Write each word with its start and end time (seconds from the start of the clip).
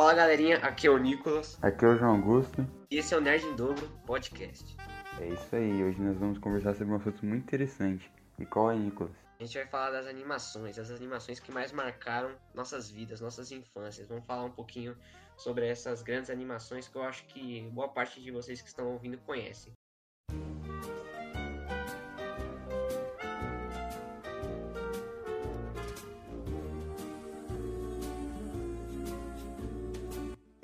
Fala 0.00 0.14
galerinha, 0.14 0.56
aqui 0.60 0.86
é 0.86 0.90
o 0.90 0.96
Nicolas. 0.96 1.58
Aqui 1.62 1.84
é 1.84 1.88
o 1.88 1.94
João 1.94 2.12
Augusto. 2.12 2.66
E 2.90 2.96
esse 2.96 3.12
é 3.12 3.18
o 3.18 3.20
Nerd 3.20 3.44
em 3.44 3.54
Dobro 3.54 3.86
Podcast. 4.06 4.74
É 5.20 5.28
isso 5.28 5.54
aí, 5.54 5.84
hoje 5.84 6.00
nós 6.00 6.16
vamos 6.16 6.38
conversar 6.38 6.74
sobre 6.74 6.94
um 6.94 6.96
assunto 6.96 7.26
muito 7.26 7.42
interessante. 7.42 8.10
E 8.38 8.46
qual 8.46 8.70
é, 8.70 8.76
Nicolas? 8.76 9.12
A 9.38 9.44
gente 9.44 9.58
vai 9.58 9.66
falar 9.66 9.90
das 9.90 10.06
animações, 10.06 10.78
as 10.78 10.90
animações 10.90 11.38
que 11.38 11.52
mais 11.52 11.70
marcaram 11.70 12.34
nossas 12.54 12.90
vidas, 12.90 13.20
nossas 13.20 13.52
infâncias. 13.52 14.08
Vamos 14.08 14.24
falar 14.24 14.44
um 14.44 14.50
pouquinho 14.50 14.96
sobre 15.36 15.66
essas 15.66 16.00
grandes 16.00 16.30
animações 16.30 16.88
que 16.88 16.96
eu 16.96 17.02
acho 17.02 17.26
que 17.26 17.68
boa 17.70 17.88
parte 17.88 18.22
de 18.22 18.30
vocês 18.30 18.62
que 18.62 18.68
estão 18.68 18.90
ouvindo 18.90 19.18
conhecem. 19.18 19.70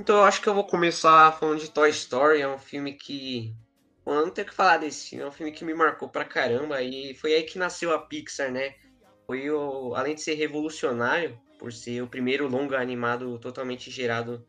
Então 0.06 0.19
eu 0.19 0.23
acho 0.23 0.41
que 0.41 0.48
eu 0.48 0.55
vou 0.55 0.62
começar 0.62 1.33
falando 1.33 1.59
de 1.59 1.69
Toy 1.69 1.91
Story, 1.91 2.41
é 2.41 2.46
um 2.46 2.60
filme 2.60 2.92
que. 2.92 3.52
Eu 4.06 4.15
não 4.24 4.30
tenho 4.30 4.46
que 4.46 4.55
falar 4.55 4.77
desse 4.77 5.10
filme, 5.10 5.24
é 5.24 5.27
um 5.27 5.32
filme 5.32 5.51
que 5.51 5.65
me 5.65 5.74
marcou 5.74 6.09
pra 6.09 6.24
caramba 6.24 6.80
e 6.80 7.12
foi 7.16 7.34
aí 7.34 7.42
que 7.42 7.59
nasceu 7.59 7.92
a 7.92 7.98
Pixar, 7.98 8.52
né? 8.52 8.77
Foi 9.27 9.51
o. 9.51 9.96
Além 9.96 10.15
de 10.15 10.23
ser 10.23 10.34
revolucionário, 10.34 11.37
por 11.59 11.73
ser 11.73 12.02
o 12.02 12.06
primeiro 12.06 12.46
longa 12.46 12.79
animado 12.79 13.37
totalmente 13.41 13.91
gerado 13.91 14.46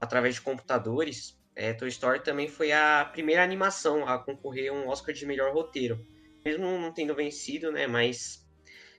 através 0.00 0.36
de 0.36 0.42
computadores, 0.42 1.36
é, 1.56 1.72
Toy 1.72 1.88
Story 1.88 2.22
também 2.22 2.46
foi 2.46 2.70
a 2.70 3.04
primeira 3.12 3.42
animação 3.42 4.06
a 4.06 4.16
concorrer 4.16 4.70
a 4.70 4.74
um 4.74 4.86
Oscar 4.86 5.12
de 5.12 5.26
melhor 5.26 5.52
roteiro. 5.52 5.98
Mesmo 6.44 6.78
não 6.78 6.94
tendo 6.94 7.16
vencido, 7.16 7.72
né? 7.72 7.88
Mas 7.88 8.46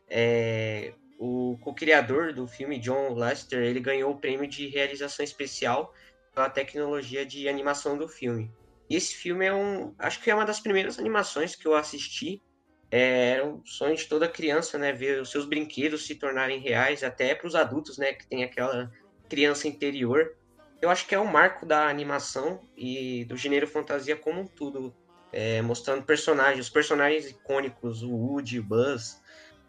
é, 0.09 0.93
o 1.23 1.55
co-criador 1.59 2.33
do 2.33 2.47
filme, 2.47 2.79
John 2.79 3.13
Lasseter, 3.13 3.61
ele 3.61 3.79
ganhou 3.79 4.11
o 4.11 4.17
prêmio 4.17 4.47
de 4.47 4.67
realização 4.67 5.23
especial 5.23 5.93
pela 6.33 6.49
tecnologia 6.49 7.23
de 7.23 7.47
animação 7.47 7.95
do 7.95 8.07
filme. 8.07 8.51
E 8.89 8.95
esse 8.95 9.13
filme 9.13 9.45
é 9.45 9.53
um, 9.53 9.93
acho 9.99 10.19
que 10.19 10.31
é 10.31 10.33
uma 10.33 10.47
das 10.47 10.59
primeiras 10.59 10.97
animações 10.97 11.55
que 11.55 11.67
eu 11.67 11.75
assisti. 11.75 12.41
É, 12.89 13.33
era 13.33 13.45
um 13.45 13.63
sonho 13.63 13.95
de 13.95 14.05
toda 14.05 14.27
criança, 14.27 14.79
né, 14.79 14.91
ver 14.91 15.21
os 15.21 15.29
seus 15.29 15.45
brinquedos 15.45 16.07
se 16.07 16.15
tornarem 16.15 16.59
reais, 16.59 17.03
até 17.03 17.35
para 17.35 17.47
os 17.47 17.53
adultos, 17.53 17.99
né, 17.99 18.13
que 18.13 18.27
tem 18.27 18.43
aquela 18.43 18.91
criança 19.29 19.67
interior. 19.67 20.35
Eu 20.81 20.89
acho 20.89 21.05
que 21.05 21.13
é 21.13 21.19
um 21.19 21.31
marco 21.31 21.67
da 21.67 21.87
animação 21.87 22.67
e 22.75 23.25
do 23.25 23.37
gênero 23.37 23.67
fantasia 23.67 24.15
como 24.15 24.41
um 24.41 24.47
todo, 24.47 24.91
é, 25.31 25.61
mostrando 25.61 26.03
personagens, 26.03 26.65
os 26.65 26.71
personagens 26.71 27.29
icônicos, 27.29 28.01
o 28.01 28.09
Woody, 28.09 28.59
o 28.59 28.63
Buzz, 28.63 29.20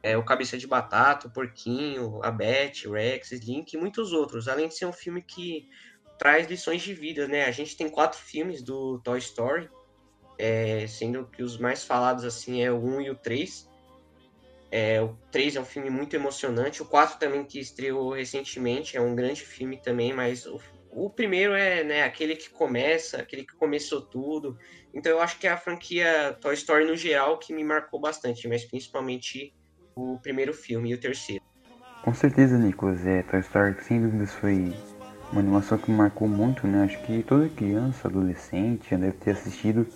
é, 0.02 0.16
o 0.16 0.24
Cabeça 0.24 0.58
de 0.58 0.66
Batata, 0.66 1.28
o 1.28 1.30
Porquinho, 1.30 2.20
a 2.22 2.30
Beth, 2.30 2.86
o 2.86 2.92
Rex, 2.92 3.30
Link 3.32 3.72
e 3.72 3.76
muitos 3.76 4.12
outros. 4.12 4.48
Além 4.48 4.68
de 4.68 4.74
ser 4.74 4.86
um 4.86 4.92
filme 4.92 5.22
que 5.22 5.68
traz 6.18 6.48
lições 6.48 6.82
de 6.82 6.92
vida, 6.92 7.28
né? 7.28 7.44
A 7.44 7.50
gente 7.50 7.76
tem 7.76 7.88
quatro 7.88 8.18
filmes 8.18 8.62
do 8.62 8.98
Toy 9.00 9.18
Story, 9.18 9.70
é, 10.38 10.86
sendo 10.86 11.26
que 11.26 11.42
os 11.42 11.56
mais 11.56 11.84
falados 11.84 12.24
assim 12.24 12.62
é 12.62 12.70
o 12.70 12.78
1 12.78 13.00
e 13.02 13.10
o 13.10 13.14
3. 13.14 13.70
É, 14.70 15.00
o 15.02 15.16
3 15.30 15.56
é 15.56 15.60
um 15.60 15.64
filme 15.64 15.90
muito 15.90 16.16
emocionante, 16.16 16.82
o 16.82 16.86
4 16.86 17.18
também 17.18 17.44
que 17.44 17.60
estreou 17.60 18.12
recentemente 18.12 18.96
é 18.96 19.00
um 19.00 19.14
grande 19.14 19.42
filme 19.42 19.76
também, 19.76 20.14
mas 20.14 20.46
o, 20.46 20.58
o 20.90 21.10
primeiro 21.10 21.52
é 21.52 21.84
né, 21.84 22.02
aquele 22.02 22.34
que 22.34 22.48
começa, 22.48 23.18
aquele 23.18 23.44
que 23.44 23.54
começou 23.54 24.00
tudo. 24.00 24.58
Então 24.94 25.12
eu 25.12 25.20
acho 25.20 25.38
que 25.38 25.46
é 25.46 25.50
a 25.50 25.56
franquia 25.56 26.36
Toy 26.40 26.54
Story 26.54 26.86
no 26.86 26.96
geral 26.96 27.38
que 27.38 27.52
me 27.52 27.62
marcou 27.62 28.00
bastante, 28.00 28.48
mas 28.48 28.64
principalmente 28.64 29.54
o 29.94 30.18
primeiro 30.18 30.52
filme 30.52 30.90
e 30.90 30.94
o 30.94 31.00
terceiro. 31.00 31.42
Com 32.02 32.14
certeza, 32.14 32.58
Nicolas. 32.58 33.06
É, 33.06 33.22
Toy 33.22 33.40
Story 33.40 33.76
sem 33.82 34.02
dúvidas 34.02 34.32
foi 34.32 34.74
uma 35.30 35.40
animação 35.40 35.78
que 35.78 35.90
marcou 35.90 36.28
muito, 36.28 36.66
né? 36.66 36.84
Acho 36.84 36.98
que 37.02 37.22
toda 37.22 37.48
criança, 37.48 38.08
adolescente 38.08 38.90
já 38.90 38.96
deve 38.96 39.12
ter 39.12 39.30
assistido. 39.30 39.86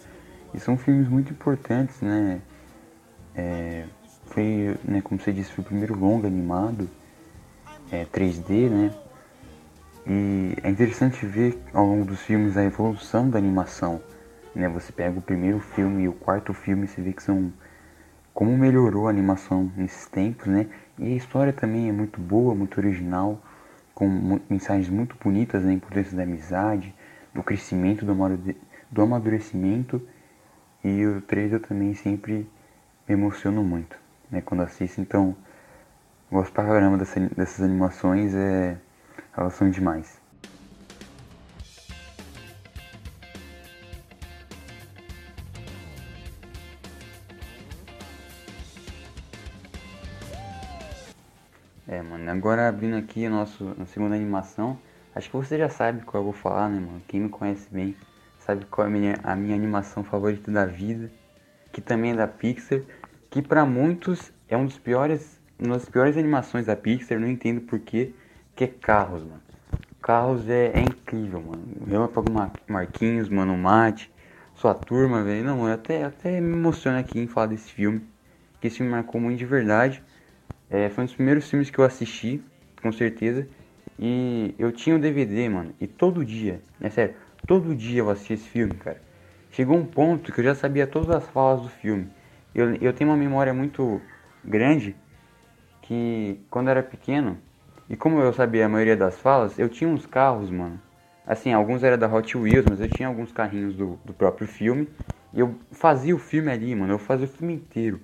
E 0.55 0.61
são 0.61 0.77
filmes 0.79 1.09
muito 1.09 1.33
importantes, 1.33 2.01
né? 2.01 2.41
É, 3.35 3.85
foi, 4.27 4.77
né, 4.85 5.01
como 5.03 5.21
você 5.21 5.33
disse, 5.33 5.53
foi 5.53 5.63
o 5.63 5.67
primeiro 5.67 5.99
longa 5.99 6.27
animado, 6.27 6.89
é, 7.91 8.05
3D, 8.05 8.69
né? 8.71 8.95
E 10.07 10.55
é 10.63 10.71
interessante 10.71 11.27
ver 11.27 11.59
ao 11.75 11.85
longo 11.85 12.05
dos 12.05 12.21
filmes 12.21 12.57
a 12.57 12.63
evolução 12.63 13.29
da 13.29 13.39
animação. 13.39 14.01
Né? 14.55 14.69
Você 14.69 14.93
pega 14.93 15.19
o 15.19 15.23
primeiro 15.23 15.59
filme 15.59 16.05
e 16.05 16.09
o 16.09 16.13
quarto 16.13 16.55
filme 16.55 16.87
você 16.87 17.03
vê 17.03 17.13
que 17.13 17.23
são 17.23 17.53
como 18.37 18.55
melhorou 18.55 19.07
a 19.07 19.11
animação 19.11 19.73
nesses 19.75 20.09
tempos, 20.09 20.47
né? 20.47 20.67
E 20.99 21.07
a 21.07 21.17
história 21.17 21.55
também 21.55 21.89
é 21.89 21.93
muito 21.93 22.21
boa, 22.21 22.55
muito 22.55 22.77
original, 22.77 23.41
com 23.95 24.39
mensagens 24.51 24.91
muito 24.91 25.17
bonitas 25.19 25.63
da 25.63 25.69
né? 25.69 25.73
importância 25.73 26.15
da 26.15 26.23
amizade, 26.23 26.95
do 27.33 27.43
crescimento, 27.43 28.05
do 28.05 29.03
amadurecimento. 29.03 30.07
E 30.85 31.07
o 31.07 31.23
3 31.23 31.55
eu 31.55 31.61
também 31.61 31.95
sempre 31.95 32.47
me 33.09 33.15
emociono 33.15 33.65
muito, 33.65 33.97
né? 34.31 34.43
Quando 34.43 34.65
assisto, 34.65 35.01
então 35.01 35.35
gosto 36.31 36.53
pra 36.53 36.65
caramba 36.65 36.99
dessa, 36.99 37.19
dessas 37.19 37.65
animações, 37.65 38.35
é, 38.35 38.77
elas 39.35 39.55
são 39.55 39.71
demais. 39.71 40.21
Agora 52.37 52.69
abrindo 52.69 52.97
aqui 52.97 53.25
a 53.27 53.31
nossa 53.31 53.65
segunda 53.87 54.15
animação, 54.15 54.79
acho 55.15 55.31
que 55.31 55.37
você 55.37 55.59
já 55.59 55.69
sabe 55.69 56.05
qual 56.05 56.21
eu 56.23 56.25
vou 56.25 56.33
falar, 56.33 56.69
né, 56.69 56.79
mano? 56.79 57.03
Quem 57.09 57.21
me 57.21 57.29
conhece 57.29 57.69
bem 57.71 57.97
sabe 58.39 58.65
qual 58.67 58.87
é 58.87 58.91
a 58.91 58.93
minha, 58.93 59.19
a 59.25 59.35
minha 59.35 59.57
animação 59.57 60.05
favorita 60.05 60.51
da 60.51 60.67
vida, 60.67 61.11
que 61.73 61.81
também 61.81 62.13
é 62.13 62.15
da 62.15 62.29
Pixar, 62.29 62.81
que 63.31 63.43
para 63.43 63.65
muitos 63.65 64.33
é 64.49 64.57
um 64.57 64.67
dos 64.67 64.79
piores, 64.79 65.41
uma 65.59 65.75
das 65.75 65.89
piores 65.89 66.17
animações 66.17 66.67
da 66.67 66.77
Pixar, 66.77 67.19
não 67.19 67.29
entendo 67.29 67.63
porquê, 67.63 68.15
que 68.55 68.65
é 68.65 68.67
Carros, 68.69 69.23
mano. 69.23 69.43
Carros 70.01 70.49
é, 70.49 70.73
é 70.75 70.81
incrível, 70.81 71.43
mano. 71.43 71.65
Relâmpago 71.87 72.33
Marquinhos, 72.69 73.29
Mano 73.29 73.57
Mate, 73.59 74.13
sua 74.55 74.73
turma, 74.73 75.25
velho. 75.25 75.45
Não, 75.45 75.67
até, 75.67 76.05
até 76.05 76.41
me 76.41 76.53
emociona 76.53 77.01
aqui 77.01 77.19
em 77.19 77.27
falar 77.27 77.47
desse 77.47 77.73
filme, 77.73 78.07
que 78.61 78.69
esse 78.69 78.77
filme 78.77 78.93
marcou 78.93 79.21
muito 79.21 79.39
de 79.39 79.45
verdade. 79.45 80.03
É, 80.69 80.89
foi 80.89 81.03
um 81.03 81.07
dos 81.07 81.15
primeiros 81.15 81.49
filmes 81.49 81.71
que 81.71 81.79
eu 81.79 81.85
assisti, 81.85 82.43
com 82.83 82.91
certeza. 82.93 83.49
E 83.99 84.55
eu 84.59 84.73
tinha 84.73 84.97
o 84.97 84.99
DVD, 84.99 85.49
mano. 85.49 85.75
E 85.81 85.87
todo 85.87 86.25
dia, 86.25 86.61
é 86.81 86.91
sério, 86.91 87.15
todo 87.47 87.75
dia 87.75 88.01
eu 88.01 88.11
assisti 88.11 88.35
esse 88.35 88.49
filme, 88.49 88.75
cara. 88.77 89.01
Chegou 89.51 89.77
um 89.77 89.87
ponto 89.87 90.33
que 90.33 90.41
eu 90.41 90.45
já 90.45 90.55
sabia 90.55 90.87
todas 90.87 91.11
as 91.11 91.27
falas 91.29 91.63
do 91.63 91.69
filme. 91.69 92.09
Eu, 92.55 92.75
eu 92.77 92.93
tenho 92.93 93.11
uma 93.11 93.17
memória 93.17 93.55
muito 93.55 94.03
grande 94.45 94.97
que 95.83 96.41
quando 96.51 96.69
eu 96.69 96.73
era 96.73 96.83
pequeno, 96.83 97.39
e 97.89 97.97
como 97.97 98.21
eu 98.21 98.33
sabia 98.33 98.67
a 98.67 98.69
maioria 98.69 98.97
das 98.97 99.19
falas, 99.19 99.59
eu 99.59 99.69
tinha 99.69 99.89
uns 99.89 100.07
carros, 100.07 100.51
mano. 100.51 100.81
Assim, 101.27 101.53
alguns 101.53 101.83
eram 101.83 101.99
da 101.99 102.09
Hot 102.13 102.37
Wheels, 102.37 102.67
mas 102.67 102.81
eu 102.81 102.89
tinha 102.89 103.09
alguns 103.09 103.33
carrinhos 103.33 103.75
do, 103.77 103.99
do 104.05 104.15
próprio 104.15 104.47
filme. 104.47 104.89
E 105.33 105.41
eu 105.41 105.55
fazia 105.73 106.15
o 106.15 106.19
filme 106.19 106.51
ali, 106.51 106.75
mano. 106.75 106.93
Eu 106.95 106.99
fazia 106.99 107.27
o 107.27 107.29
filme 107.29 107.55
inteiro. 107.55 108.01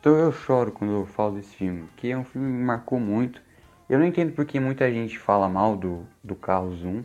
Então 0.00 0.16
eu 0.16 0.30
choro 0.30 0.70
quando 0.70 0.92
eu 0.92 1.06
falo 1.06 1.34
desse 1.34 1.56
filme, 1.56 1.88
que 1.96 2.10
é 2.10 2.16
um 2.16 2.24
filme 2.24 2.46
que 2.46 2.52
me 2.54 2.64
marcou 2.64 3.00
muito. 3.00 3.42
Eu 3.88 3.98
não 3.98 4.06
entendo 4.06 4.32
porque 4.32 4.60
muita 4.60 4.90
gente 4.92 5.18
fala 5.18 5.48
mal 5.48 5.76
do, 5.76 6.06
do 6.22 6.36
Carros 6.36 6.84
1. 6.84 7.02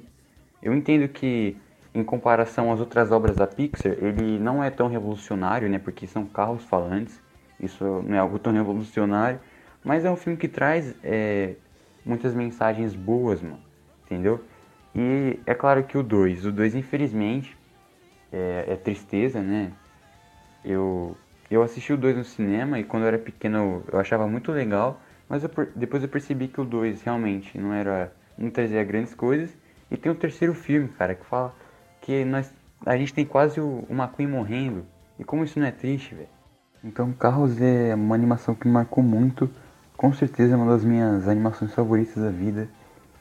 Eu 0.61 0.73
entendo 0.73 1.07
que, 1.07 1.57
em 1.93 2.03
comparação 2.03 2.71
às 2.71 2.79
outras 2.79 3.11
obras 3.11 3.35
da 3.35 3.47
Pixar, 3.47 3.93
ele 3.93 4.37
não 4.37 4.63
é 4.63 4.69
tão 4.69 4.87
revolucionário, 4.87 5.67
né? 5.69 5.79
Porque 5.79 6.05
são 6.05 6.25
carros 6.25 6.63
falantes. 6.65 7.19
Isso 7.59 7.83
não 7.83 8.15
é 8.15 8.19
algo 8.19 8.37
tão 8.37 8.51
revolucionário. 8.53 9.39
Mas 9.83 10.05
é 10.05 10.11
um 10.11 10.15
filme 10.15 10.37
que 10.37 10.47
traz 10.47 10.93
é, 11.03 11.55
muitas 12.05 12.33
mensagens 12.35 12.93
boas, 12.93 13.41
mano. 13.41 13.59
Entendeu? 14.05 14.43
E 14.95 15.39
é 15.47 15.55
claro 15.55 15.83
que 15.83 15.97
o 15.97 16.03
2, 16.03 16.45
o 16.45 16.51
2 16.51 16.75
infelizmente 16.75 17.57
é, 18.31 18.65
é 18.67 18.75
tristeza, 18.75 19.41
né? 19.41 19.71
Eu 20.63 21.17
eu 21.49 21.61
assisti 21.61 21.93
o 21.93 21.97
2 21.97 22.17
no 22.17 22.23
cinema 22.23 22.79
e 22.79 22.83
quando 22.83 23.03
eu 23.03 23.07
era 23.07 23.17
pequeno 23.17 23.83
eu 23.91 23.99
achava 23.99 24.27
muito 24.27 24.51
legal, 24.51 24.99
mas 25.29 25.43
eu, 25.43 25.49
depois 25.75 26.03
eu 26.03 26.09
percebi 26.09 26.47
que 26.47 26.59
o 26.59 26.65
2 26.65 27.01
realmente 27.01 27.57
não 27.57 27.73
era 27.73 28.13
não 28.37 28.49
trazia 28.49 28.83
grandes 28.83 29.13
coisas. 29.13 29.55
E 29.91 29.97
tem 29.97 30.11
o 30.11 30.15
terceiro 30.15 30.53
filme, 30.53 30.87
cara, 30.89 31.13
que 31.13 31.25
fala 31.25 31.53
que 32.01 32.25
nós 32.25 32.51
a 32.85 32.97
gente 32.97 33.13
tem 33.13 33.25
quase 33.25 33.59
o, 33.59 33.85
o 33.89 33.93
McQueen 33.93 34.27
morrendo. 34.27 34.85
E 35.17 35.23
como 35.23 35.43
isso 35.43 35.59
não 35.59 35.67
é 35.67 35.71
triste, 35.71 36.15
velho. 36.15 36.27
Então 36.83 37.13
Carros 37.13 37.61
é 37.61 37.95
uma 37.95 38.15
animação 38.15 38.53
que 38.53 38.67
me 38.67 38.73
marcou 38.73 39.03
muito. 39.03 39.49
Com 39.95 40.11
certeza 40.11 40.53
é 40.53 40.57
uma 40.57 40.71
das 40.71 40.83
minhas 40.83 41.27
animações 41.27 41.73
favoritas 41.73 42.21
da 42.21 42.29
vida. 42.29 42.67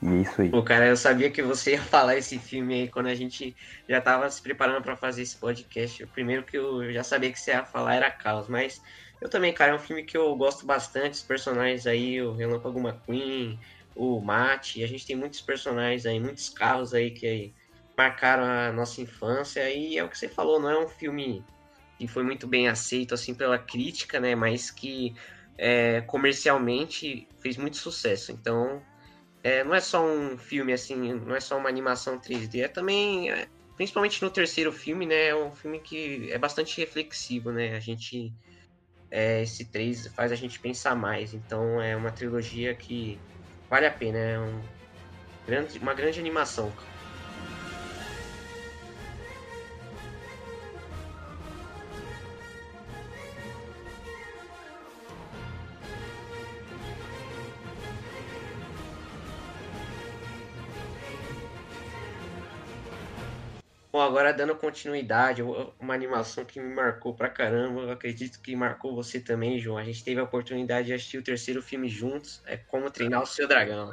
E 0.03 0.09
é 0.09 0.17
isso 0.17 0.43
aí. 0.43 0.51
Pô, 0.51 0.63
cara, 0.63 0.87
eu 0.87 0.97
sabia 0.97 1.31
que 1.31 1.43
você 1.43 1.73
ia 1.73 1.83
falar 1.83 2.17
esse 2.17 2.39
filme 2.39 2.75
aí 2.75 2.89
quando 2.89 3.07
a 3.07 3.15
gente 3.15 3.55
já 3.89 4.01
tava 4.01 4.29
se 4.29 4.43
preparando 4.43 4.83
para 4.83 4.97
fazer 4.97 5.23
esse 5.23 5.37
podcast. 5.37 6.03
O 6.03 6.09
primeiro 6.09 6.43
que 6.43 6.59
eu 6.59 6.93
já 6.93 7.05
sabia 7.05 7.31
que 7.31 7.39
você 7.39 7.53
ia 7.53 7.65
falar 7.65 7.95
era 7.95 8.11
Carlos, 8.11 8.49
mas 8.49 8.83
eu 9.21 9.29
também, 9.29 9.53
cara, 9.53 9.73
é 9.73 9.75
um 9.75 9.79
filme 9.79 10.03
que 10.03 10.17
eu 10.17 10.35
gosto 10.35 10.67
bastante. 10.67 11.15
Os 11.15 11.23
personagens 11.23 11.87
aí, 11.87 12.21
o 12.21 12.35
Relâmpago 12.35 12.81
McQueen, 12.81 13.59
o 13.95 14.21
Mate, 14.21 14.83
a 14.83 14.89
gente 14.89 15.07
tem 15.07 15.15
muitos 15.15 15.41
personagens 15.41 16.05
aí, 16.05 16.19
muitos 16.19 16.49
carros 16.49 16.93
aí 16.93 17.13
que 17.13 17.55
marcaram 17.97 18.45
a 18.45 18.73
nossa 18.73 19.01
infância, 19.01 19.71
e 19.71 19.99
é 19.99 20.03
o 20.03 20.09
que 20.09 20.19
você 20.19 20.29
falou, 20.29 20.59
não 20.59 20.71
é 20.71 20.79
um 20.79 20.89
filme 20.89 21.45
que 21.99 22.09
foi 22.09 22.25
muito 22.25 22.49
bem 22.49 22.67
aceito 22.67 23.15
assim 23.15 23.35
pela 23.35 23.59
crítica, 23.59 24.19
né? 24.19 24.35
Mas 24.35 24.71
que 24.71 25.15
é, 25.57 26.01
comercialmente 26.01 27.29
fez 27.39 27.57
muito 27.57 27.77
sucesso. 27.77 28.33
Então, 28.33 28.83
é, 29.43 29.65
não 29.65 29.75
é 29.75 29.81
só 29.81 30.05
um 30.05 30.39
filme 30.39 30.73
assim, 30.73 31.15
não 31.15 31.35
é 31.35 31.41
só 31.41 31.59
uma 31.59 31.69
animação 31.69 32.19
3D, 32.19 32.63
é 32.63 32.69
também, 32.69 33.31
é, 33.31 33.49
principalmente 33.77 34.23
no 34.23 34.31
terceiro 34.31 34.73
filme, 34.73 35.07
né? 35.07 35.29
É 35.29 35.35
um 35.35 35.53
filme 35.53 35.81
que 35.81 36.31
é 36.31 36.39
bastante 36.39 36.81
reflexivo, 36.81 37.51
né? 37.51 37.75
A 37.75 37.81
gente 37.81 38.33
é, 39.11 39.43
esse 39.43 39.67
3 39.67 40.07
faz 40.09 40.33
a 40.33 40.35
gente 40.35 40.59
pensar 40.59 40.97
mais. 40.97 41.35
Então, 41.35 41.81
é 41.81 41.95
uma 41.95 42.11
trilogia 42.11 42.75
que 42.75 43.21
vale 43.69 43.87
a 43.87 43.91
pena, 43.91 44.19
é 44.19 44.39
um 44.39 44.63
grande, 45.47 45.79
uma 45.79 45.93
grande 45.93 46.19
animação. 46.19 46.73
Bom, 63.93 64.01
agora 64.01 64.33
dando 64.33 64.57
continuidade, 64.57 65.43
uma 65.43 65.93
animação 65.93 66.47
que 66.47 66.59
me 66.59 66.75
marcou 66.75 67.15
pra 67.15 67.29
caramba, 67.29 67.83
eu 67.83 67.91
acredito 67.91 68.41
que 68.41 68.57
marcou 68.57 68.95
você 68.95 69.21
também, 69.21 69.59
João. 69.59 69.77
A 69.77 69.85
gente 69.85 70.03
teve 70.03 70.19
a 70.19 70.25
oportunidade 70.25 70.87
de 70.87 70.95
assistir 70.95 71.19
o 71.19 71.23
terceiro 71.23 71.61
filme 71.61 71.91
juntos, 71.91 72.41
é 72.47 72.57
Como 72.57 72.91
Treinar 72.91 73.23
o 73.23 73.27
Seu 73.27 73.47
Dragão. 73.47 73.91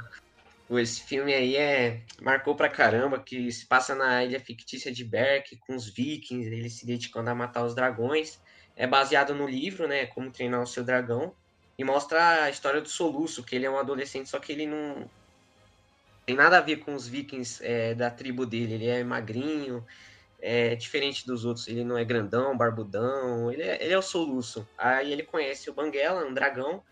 Esse 0.72 1.04
filme 1.04 1.34
aí 1.34 1.58
é 1.58 2.02
marcou 2.22 2.56
pra 2.56 2.70
caramba, 2.70 3.22
que 3.22 3.52
se 3.52 3.68
passa 3.68 3.94
na 3.94 4.24
ilha 4.24 4.40
fictícia 4.40 4.90
de 4.90 5.04
Berk, 5.04 5.58
com 5.68 5.76
os 5.76 5.94
vikings, 5.94 6.50
eles 6.50 6.80
se 6.80 6.86
dedicando 6.86 7.30
a 7.30 7.36
matar 7.36 7.66
os 7.66 7.76
dragões. 7.76 8.40
É 8.78 8.88
baseado 8.88 9.36
no 9.36 9.46
livro, 9.46 9.86
né, 9.86 10.06
Como 10.06 10.32
Treinar 10.32 10.62
o 10.62 10.66
Seu 10.66 10.86
Dragão, 10.86 11.36
e 11.78 11.84
mostra 11.84 12.44
a 12.44 12.50
história 12.50 12.80
do 12.80 12.88
Soluço, 12.88 13.44
que 13.44 13.54
ele 13.54 13.66
é 13.66 13.70
um 13.70 13.78
adolescente, 13.78 14.30
só 14.30 14.40
que 14.40 14.54
ele 14.54 14.66
não, 14.66 15.10
tem 16.30 16.36
nada 16.36 16.60
a 16.60 16.62
ver 16.62 16.76
com 16.82 16.94
os 16.94 17.08
vikings 17.08 17.60
é, 17.66 17.96
da 17.96 18.12
tribo 18.12 18.46
dele. 18.46 18.76
Ele 18.76 18.86
é 18.86 19.04
magrinho, 19.04 19.84
é 20.40 20.76
diferente 20.76 21.26
dos 21.26 21.44
outros. 21.44 21.68
Ele 21.68 21.84
não 21.84 21.98
é 21.98 22.06
grandão, 22.06 22.56
barbudão. 22.56 23.52
Ele 23.52 23.64
é, 23.64 23.84
ele 23.84 23.94
é 23.94 23.98
o 23.98 24.02
soluço. 24.04 24.68
Aí 24.78 25.12
ele 25.12 25.24
conhece 25.24 25.72
o 25.72 25.74
Banguela, 25.74 26.24
um 26.24 26.32
dragão, 26.32 26.84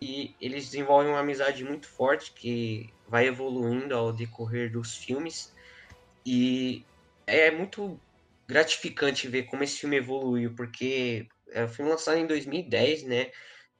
e 0.00 0.34
eles 0.40 0.70
desenvolvem 0.70 1.10
uma 1.12 1.20
amizade 1.20 1.62
muito 1.64 1.86
forte 1.86 2.32
que 2.32 2.88
vai 3.06 3.26
evoluindo 3.26 3.94
ao 3.94 4.10
decorrer 4.10 4.72
dos 4.72 4.96
filmes. 4.96 5.52
E 6.24 6.82
é 7.26 7.50
muito 7.50 8.00
gratificante 8.46 9.28
ver 9.28 9.42
como 9.42 9.64
esse 9.64 9.80
filme 9.80 9.96
evoluiu, 9.98 10.54
porque 10.54 11.28
é 11.50 11.62
um 11.62 11.68
filme 11.68 11.90
lançado 11.90 12.16
em 12.16 12.26
2010, 12.26 13.02
né? 13.02 13.32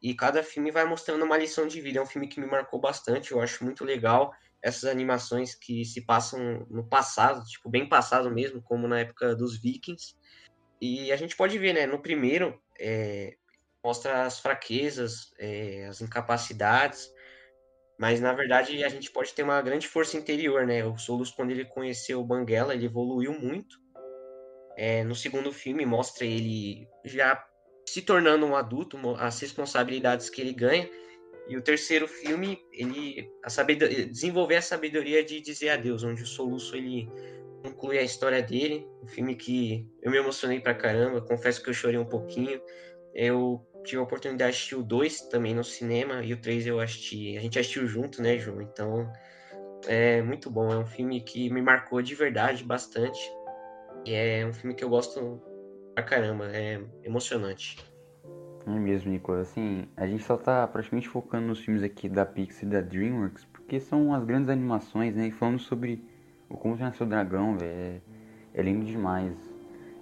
E 0.02 0.12
cada 0.14 0.43
filme 0.43 0.70
vai 0.70 0.84
mostrando 0.84 1.25
uma 1.25 1.38
lição 1.38 1.66
de 1.66 1.81
vida. 1.81 1.99
É 1.99 2.02
um 2.02 2.06
filme 2.06 2.28
que 2.28 2.38
me 2.38 2.46
marcou 2.46 2.78
bastante, 2.78 3.32
eu 3.32 3.40
acho 3.40 3.64
muito 3.64 3.87
legal 3.87 4.34
essas 4.62 4.84
animações 4.84 5.55
que 5.55 5.84
se 5.84 6.05
passam 6.05 6.66
no 6.70 6.87
passado, 6.87 7.44
tipo, 7.44 7.69
bem 7.69 7.88
passado 7.88 8.31
mesmo, 8.31 8.62
como 8.62 8.88
na 8.88 9.00
época 9.00 9.34
dos 9.34 9.56
Vikings. 9.60 10.16
E 10.81 11.12
a 11.12 11.16
gente 11.16 11.37
pode 11.37 11.58
ver, 11.58 11.72
né, 11.72 11.87
no 11.87 12.00
primeiro, 12.00 12.60
é, 12.78 13.37
mostra 13.82 14.25
as 14.25 14.40
fraquezas, 14.40 15.32
é, 15.38 15.87
as 15.87 16.00
incapacidades, 16.00 17.12
mas 17.99 18.20
na 18.20 18.32
verdade 18.32 18.84
a 18.84 18.88
gente 18.88 19.10
pode 19.10 19.32
ter 19.34 19.43
uma 19.43 19.60
grande 19.60 19.88
força 19.88 20.16
interior, 20.16 20.66
né? 20.66 20.84
O 20.84 20.96
Solus, 20.96 21.32
quando 21.32 21.50
ele 21.50 21.64
conheceu 21.64 22.20
o 22.20 22.25
Banguela, 22.25 22.75
ele 22.75 22.87
evoluiu 22.87 23.32
muito. 23.32 23.76
É, 24.76 25.02
no 25.02 25.16
segundo 25.16 25.52
filme, 25.52 25.84
mostra 25.84 26.25
ele 26.25 26.88
já 27.05 27.44
se 27.84 28.02
tornando 28.02 28.46
um 28.46 28.55
adulto, 28.55 28.96
as 29.19 29.40
responsabilidades 29.40 30.31
que 30.31 30.40
ele 30.40 30.52
ganha 30.52 30.88
e 31.49 31.56
o 31.56 31.62
terceiro 31.62 32.06
filme, 32.06 32.59
ele 32.73 33.31
a 33.43 33.62
desenvolver 33.62 34.56
a 34.56 34.62
sabedoria 34.62 35.25
de 35.25 35.41
dizer 35.41 35.71
adeus, 35.71 36.05
onde 36.05 36.23
o 36.23 36.27
soluço 36.27 36.77
ele 36.77 37.09
conclui 37.62 37.99
a 37.99 38.03
história 38.03 38.43
dele. 38.43 38.87
Um 39.03 39.06
filme 39.06 39.35
que 39.35 39.87
eu 40.03 40.11
me 40.11 40.19
emocionei 40.19 40.61
pra 40.61 40.75
caramba, 40.75 41.21
confesso 41.21 41.62
que 41.62 41.71
eu 41.71 41.75
chorei 41.75 41.99
um 41.99 42.05
pouquinho. 42.05 42.61
Eu 43.15 43.65
tive 43.85 43.99
a 43.99 44.05
oportunidade 44.05 44.53
de 44.53 44.56
assistir 44.56 44.77
o 44.77 44.83
2 44.83 45.23
também 45.23 45.55
no 45.55 45.65
cinema 45.65 46.23
e 46.23 46.35
o 46.35 46.41
3 46.41 46.67
eu 46.67 46.79
assisti, 46.81 47.37
a 47.37 47.41
gente 47.41 47.59
assistiu 47.59 47.87
junto, 47.87 48.21
né, 48.21 48.39
João? 48.39 48.61
Então, 48.61 49.11
é 49.87 50.21
muito 50.21 50.51
bom, 50.51 50.71
é 50.71 50.77
um 50.77 50.87
filme 50.87 51.21
que 51.23 51.49
me 51.51 51.62
marcou 51.62 52.03
de 52.03 52.15
verdade 52.15 52.62
bastante. 52.62 53.19
E 54.05 54.12
é 54.12 54.47
um 54.47 54.53
filme 54.53 54.75
que 54.75 54.85
eu 54.85 54.89
gosto 54.89 55.41
pra 55.94 56.05
caramba, 56.05 56.51
é 56.55 56.81
emocionante. 57.03 57.77
É 58.70 58.79
mesmo, 58.79 59.11
Nicolas. 59.11 59.49
Assim, 59.49 59.87
a 59.97 60.06
gente 60.06 60.23
só 60.23 60.37
tá 60.37 60.67
praticamente 60.67 61.09
focando 61.09 61.47
nos 61.47 61.59
filmes 61.61 61.82
aqui 61.82 62.06
da 62.06 62.26
Pixar 62.26 62.65
e 62.65 62.67
da 62.67 62.81
DreamWorks, 62.82 63.47
porque 63.47 63.81
são 63.81 64.12
as 64.12 64.23
grandes 64.25 64.50
animações, 64.50 65.15
né? 65.15 65.29
E 65.29 65.31
falando 65.31 65.59
sobre 65.59 66.05
o 66.50 66.56
Como 66.56 66.76
Nasceu 66.76 67.06
o 67.06 67.09
Dragão, 67.09 67.56
velho, 67.56 67.70
é, 67.70 68.00
é 68.53 68.62
lindo 68.62 68.85
demais. 68.85 69.35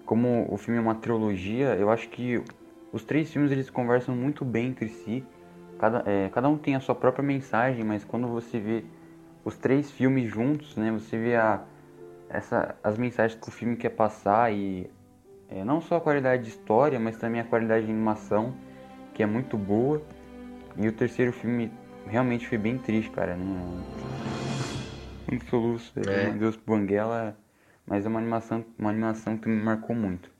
Como 0.05 0.53
o 0.53 0.57
filme 0.57 0.79
é 0.79 0.83
uma 0.83 0.97
trilogia, 0.97 1.77
eu 1.77 1.91
acho 1.91 2.09
que 2.09 2.43
os 2.93 3.05
três 3.05 3.33
filmes 3.33 3.53
eles 3.53 3.71
conversam 3.71 4.17
muito 4.17 4.45
bem 4.45 4.69
entre 4.69 4.89
si. 4.89 5.25
Cada, 5.79 6.03
é, 6.05 6.29
cada 6.31 6.49
um 6.49 6.59
tem 6.59 6.75
a 6.75 6.81
sua 6.81 6.95
própria 6.95 7.23
mensagem, 7.23 7.85
mas 7.85 8.05
quando 8.05 8.27
você 8.27 8.59
vê 8.59 8.85
os 9.45 9.57
três 9.57 9.93
filmes 9.93 10.29
juntos, 10.29 10.77
né? 10.77 10.91
Você 10.91 11.17
vê 11.17 11.37
a, 11.37 11.63
essa, 12.29 12.75
as 12.83 12.99
mensagens 12.99 13.39
que 13.41 13.49
o 13.49 13.53
filme 13.53 13.77
quer 13.77 13.91
passar 13.91 14.53
e 14.53 14.91
é, 15.49 15.65
não 15.65 15.81
só 15.81 15.97
a 15.97 16.01
qualidade 16.01 16.45
de 16.45 16.49
história, 16.51 16.99
mas 16.99 17.17
também 17.17 17.41
a 17.41 17.45
qualidade 17.45 17.87
de 17.87 17.93
animação, 17.93 18.55
que 19.15 19.23
é 19.23 19.27
muito 19.27 19.57
boa. 19.57 20.03
E 20.77 20.87
o 20.89 20.93
terceiro 20.93 21.33
filme 21.33 21.73
realmente 22.07 22.47
foi 22.47 22.59
bem 22.59 22.79
triste, 22.79 23.11
cara. 23.11 23.37
Né? 23.37 23.45
Muito 25.29 25.45
soluço. 25.47 25.93
É. 26.09 26.31
Deus 26.31 26.57
Banguela, 26.57 27.37
mas 27.87 28.05
é 28.05 28.09
uma 28.09 28.19
animação, 28.19 28.65
uma 28.79 28.91
animação 28.91 29.37
que 29.37 29.49
me 29.49 29.63
marcou 29.63 29.95
muito. 29.95 30.31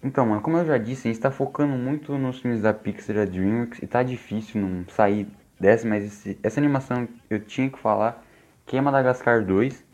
Então, 0.00 0.24
mano, 0.24 0.40
como 0.40 0.56
eu 0.56 0.64
já 0.64 0.78
disse, 0.78 1.08
a 1.08 1.12
gente 1.12 1.20
tá 1.20 1.30
focando 1.30 1.76
muito 1.76 2.16
nos 2.16 2.40
filmes 2.40 2.62
da 2.62 2.72
Pixar 2.72 3.16
e 3.16 3.18
da 3.18 3.24
DreamWorks 3.24 3.82
e 3.82 3.86
tá 3.86 4.02
difícil 4.02 4.60
não 4.60 4.84
sair 4.88 5.26
dessa, 5.58 5.86
mas 5.86 6.04
esse, 6.04 6.38
essa 6.42 6.60
animação 6.60 7.08
eu 7.28 7.40
tinha 7.40 7.68
que 7.68 7.78
falar 7.78 8.24
que 8.66 8.76
é 8.76 8.80
Madagascar 8.80 9.44
2. 9.44 9.84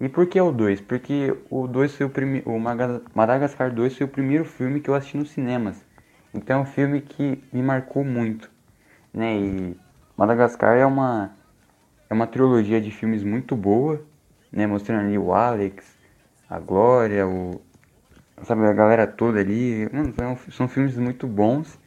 E 0.00 0.08
por 0.08 0.26
que 0.26 0.40
o 0.40 0.50
2? 0.50 0.80
Porque 0.80 1.36
o 1.50 1.66
2 1.66 1.94
foi 1.94 2.06
o 2.06 2.10
primeiro. 2.10 2.50
O 2.50 2.58
Madagascar 2.58 3.72
2 3.72 3.96
foi 3.96 4.06
o 4.06 4.08
primeiro 4.08 4.44
filme 4.44 4.80
que 4.80 4.88
eu 4.88 4.94
assisti 4.94 5.16
nos 5.16 5.30
cinemas. 5.30 5.84
Então 6.34 6.58
é 6.58 6.62
um 6.62 6.66
filme 6.66 7.00
que 7.00 7.42
me 7.52 7.62
marcou 7.62 8.04
muito. 8.04 8.50
Né? 9.12 9.36
E 9.36 9.76
Madagascar 10.16 10.76
é 10.76 10.86
uma. 10.86 11.32
É 12.08 12.14
uma 12.14 12.26
trilogia 12.26 12.80
de 12.80 12.90
filmes 12.90 13.22
muito 13.22 13.54
boa, 13.54 14.02
né? 14.50 14.66
Mostrando 14.66 15.06
ali 15.06 15.16
o 15.16 15.32
Alex, 15.32 15.96
a 16.48 16.58
Glória, 16.58 17.26
o. 17.26 17.60
Sabe, 18.42 18.66
a 18.66 18.72
galera 18.72 19.06
toda 19.06 19.38
ali. 19.38 19.88
São, 20.16 20.36
são 20.50 20.68
filmes 20.68 20.96
muito 20.96 21.26
bons. 21.26 21.78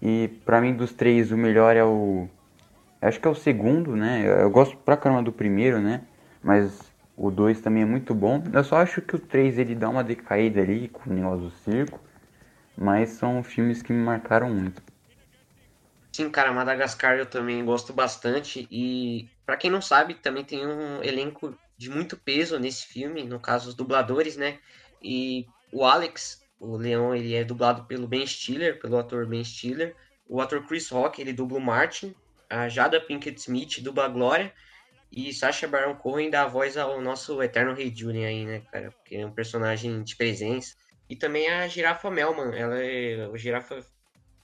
E 0.00 0.28
pra 0.44 0.60
mim 0.60 0.74
dos 0.74 0.92
três 0.92 1.30
o 1.32 1.36
melhor 1.36 1.76
é 1.76 1.84
o. 1.84 2.28
Acho 3.00 3.20
que 3.20 3.26
é 3.26 3.30
o 3.30 3.34
segundo, 3.34 3.94
né? 3.94 4.42
Eu 4.42 4.50
gosto 4.50 4.76
pra 4.76 4.96
caramba 4.96 5.22
do 5.22 5.32
primeiro, 5.32 5.80
né? 5.80 6.02
Mas 6.42 6.80
o 7.16 7.30
2 7.30 7.60
também 7.60 7.82
é 7.82 7.86
muito 7.86 8.14
bom. 8.14 8.42
Eu 8.52 8.64
só 8.64 8.76
acho 8.76 9.00
que 9.00 9.16
o 9.16 9.18
3 9.18 9.58
ele 9.58 9.74
dá 9.74 9.88
uma 9.88 10.04
decaída 10.04 10.60
ali 10.60 10.88
com 10.88 11.08
o 11.08 11.12
negócio 11.12 11.44
do 11.44 11.50
circo. 11.50 12.00
Mas 12.76 13.10
são 13.10 13.42
filmes 13.42 13.82
que 13.82 13.92
me 13.92 14.02
marcaram 14.02 14.50
muito. 14.50 14.82
Sim, 16.12 16.30
cara, 16.30 16.52
Madagascar 16.52 17.18
eu 17.18 17.26
também 17.26 17.64
gosto 17.64 17.92
bastante. 17.92 18.66
E 18.70 19.28
para 19.44 19.56
quem 19.56 19.70
não 19.70 19.82
sabe, 19.82 20.14
também 20.14 20.44
tem 20.44 20.66
um 20.66 21.02
elenco 21.02 21.54
de 21.76 21.90
muito 21.90 22.16
peso 22.16 22.58
nesse 22.58 22.86
filme, 22.86 23.24
no 23.24 23.38
caso 23.38 23.68
os 23.68 23.74
dubladores, 23.74 24.36
né? 24.36 24.58
E 25.02 25.46
o 25.72 25.84
Alex, 25.84 26.42
o 26.58 26.76
Leão 26.76 27.14
ele 27.14 27.34
é 27.34 27.44
dublado 27.44 27.84
pelo 27.84 28.06
Ben 28.06 28.26
Stiller, 28.26 28.78
pelo 28.80 28.98
ator 28.98 29.26
Ben 29.26 29.44
Stiller. 29.44 29.94
O 30.28 30.40
ator 30.40 30.66
Chris 30.66 30.88
Rock 30.88 31.20
ele 31.20 31.32
dubla 31.32 31.58
o 31.58 31.60
Martin. 31.60 32.14
A 32.48 32.68
Jada 32.68 33.00
Pinkett 33.00 33.38
Smith 33.40 33.80
dubla 33.82 34.06
a 34.06 34.08
Glória. 34.08 34.52
E 35.10 35.32
Sacha 35.32 35.68
Baron 35.68 35.94
Cohen 35.94 36.30
dá 36.30 36.42
a 36.42 36.48
voz 36.48 36.76
ao 36.76 37.00
nosso 37.00 37.42
eterno 37.42 37.74
Rei 37.74 37.94
Julian 37.94 38.26
aí, 38.26 38.44
né, 38.44 38.62
cara? 38.72 38.90
Porque 38.90 39.16
é 39.16 39.26
um 39.26 39.32
personagem 39.32 40.02
de 40.02 40.16
presença. 40.16 40.74
E 41.08 41.14
também 41.14 41.48
a 41.48 41.68
Girafa 41.68 42.10
Melman. 42.10 42.56
Ela 42.56 42.82
é, 42.82 43.28
o 43.28 43.36
Girafa 43.36 43.84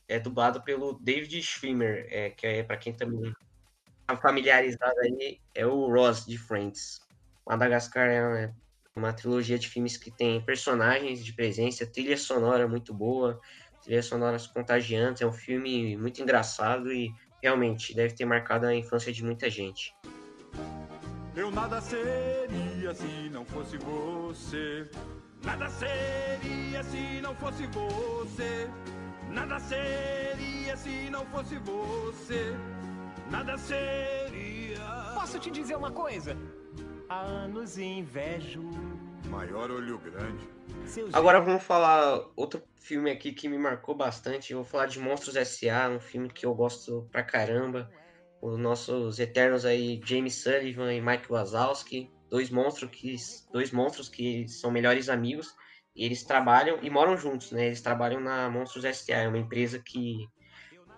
é 0.09 0.19
dublado 0.19 0.62
pelo 0.62 0.99
David 1.00 1.42
Schwimmer, 1.42 2.07
é, 2.11 2.31
que 2.31 2.47
é 2.47 2.62
para 2.62 2.76
quem 2.76 2.92
também 2.92 3.35
tá 4.07 4.16
familiarizado 4.16 4.99
aí, 5.00 5.40
é 5.54 5.66
o 5.66 5.87
Ross 5.87 6.26
de 6.26 6.37
Friends. 6.37 7.00
Madagascar 7.47 8.09
é, 8.09 8.52
Uma 8.94 9.12
trilogia 9.14 9.58
de 9.58 9.68
filmes 9.68 9.96
que 9.96 10.11
tem 10.11 10.44
personagens 10.44 11.25
de 11.25 11.32
presença, 11.32 11.87
trilha 11.87 12.16
sonora 12.16 12.68
muito 12.68 12.92
boa, 12.92 13.40
trilhas 13.82 14.04
sonoras 14.04 14.46
contagiantes. 14.46 15.22
É 15.22 15.26
um 15.26 15.32
filme 15.32 15.96
muito 15.96 16.20
engraçado 16.20 16.92
e 16.92 17.11
realmente 17.42 17.94
deve 17.94 18.14
ter 18.14 18.26
marcado 18.26 18.66
a 18.66 18.75
infância 18.75 19.11
de 19.11 19.25
muita 19.25 19.49
gente. 19.49 19.96
Eu 21.34 21.50
nada 21.50 21.80
seria 21.80 22.94
se 22.94 23.30
não 23.30 23.46
fosse 23.46 23.78
você. 23.78 24.90
Nada 25.42 25.70
seria 25.70 26.84
se 26.84 27.20
não 27.22 27.34
fosse 27.34 27.66
você. 27.68 28.68
Nada 29.30 29.58
seria 29.58 30.76
se 30.76 31.08
não 31.11 31.25
fosse 31.26 31.56
você. 31.56 32.54
Nada 33.30 33.56
seria. 33.56 34.78
Posso 35.14 35.38
te 35.38 35.50
dizer 35.50 35.76
uma 35.76 35.90
coisa? 35.90 36.37
Há 37.12 37.21
anos 37.25 37.76
invejo. 37.76 38.62
Maior 39.28 39.71
olho 39.71 39.99
grande. 39.99 40.49
Agora 41.12 41.42
vamos 41.42 41.62
falar 41.62 42.26
outro 42.35 42.62
filme 42.76 43.11
aqui 43.11 43.33
que 43.33 43.50
me 43.50 43.59
marcou 43.59 43.95
bastante. 43.95 44.50
Eu 44.50 44.61
vou 44.61 44.64
falar 44.64 44.87
de 44.87 44.99
Monstros 44.99 45.37
S.A., 45.37 45.90
um 45.90 46.00
filme 46.00 46.31
que 46.31 46.47
eu 46.47 46.54
gosto 46.54 47.07
pra 47.12 47.23
caramba. 47.23 47.92
Os 48.40 48.59
nossos 48.59 49.19
eternos 49.19 49.66
aí, 49.66 50.00
James 50.02 50.37
Sullivan 50.37 50.90
e 50.95 51.02
Mike 51.02 51.31
Wazowski, 51.31 52.11
dois 52.31 52.49
monstros 52.49 52.90
que 52.90 53.14
dois 53.52 53.73
monstros 53.73 54.09
que 54.09 54.49
são 54.49 54.71
melhores 54.71 55.11
amigos 55.11 55.54
e 55.95 56.07
eles 56.07 56.25
trabalham 56.25 56.78
e 56.81 56.88
moram 56.88 57.14
juntos, 57.19 57.52
né? 57.52 57.66
Eles 57.66 57.83
trabalham 57.83 58.23
na 58.23 58.49
Monstros 58.49 58.87
S.A., 58.87 59.19
é 59.19 59.28
uma 59.28 59.37
empresa 59.37 59.78
que 59.78 60.26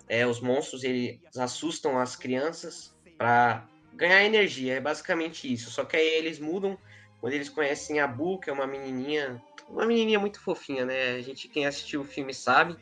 é, 0.07 0.25
os 0.25 0.39
monstros 0.39 0.85
eles 0.85 1.19
assustam 1.35 1.99
as 1.99 2.15
crianças 2.15 2.95
para 3.17 3.67
ganhar 3.95 4.23
energia, 4.23 4.75
é 4.75 4.79
basicamente 4.79 5.51
isso. 5.51 5.71
Só 5.71 5.85
que 5.85 5.95
aí 5.95 6.07
eles 6.07 6.39
mudam 6.39 6.77
quando 7.19 7.33
eles 7.33 7.49
conhecem 7.49 7.99
a 7.99 8.07
Bu, 8.07 8.39
que 8.39 8.49
é 8.49 8.53
uma 8.53 8.67
menininha, 8.67 9.41
uma 9.67 9.85
menininha 9.85 10.19
muito 10.19 10.39
fofinha, 10.39 10.85
né? 10.85 11.15
A 11.15 11.21
gente 11.21 11.47
quem 11.47 11.65
assistiu 11.65 12.01
o 12.01 12.05
filme 12.05 12.33
sabe. 12.33 12.77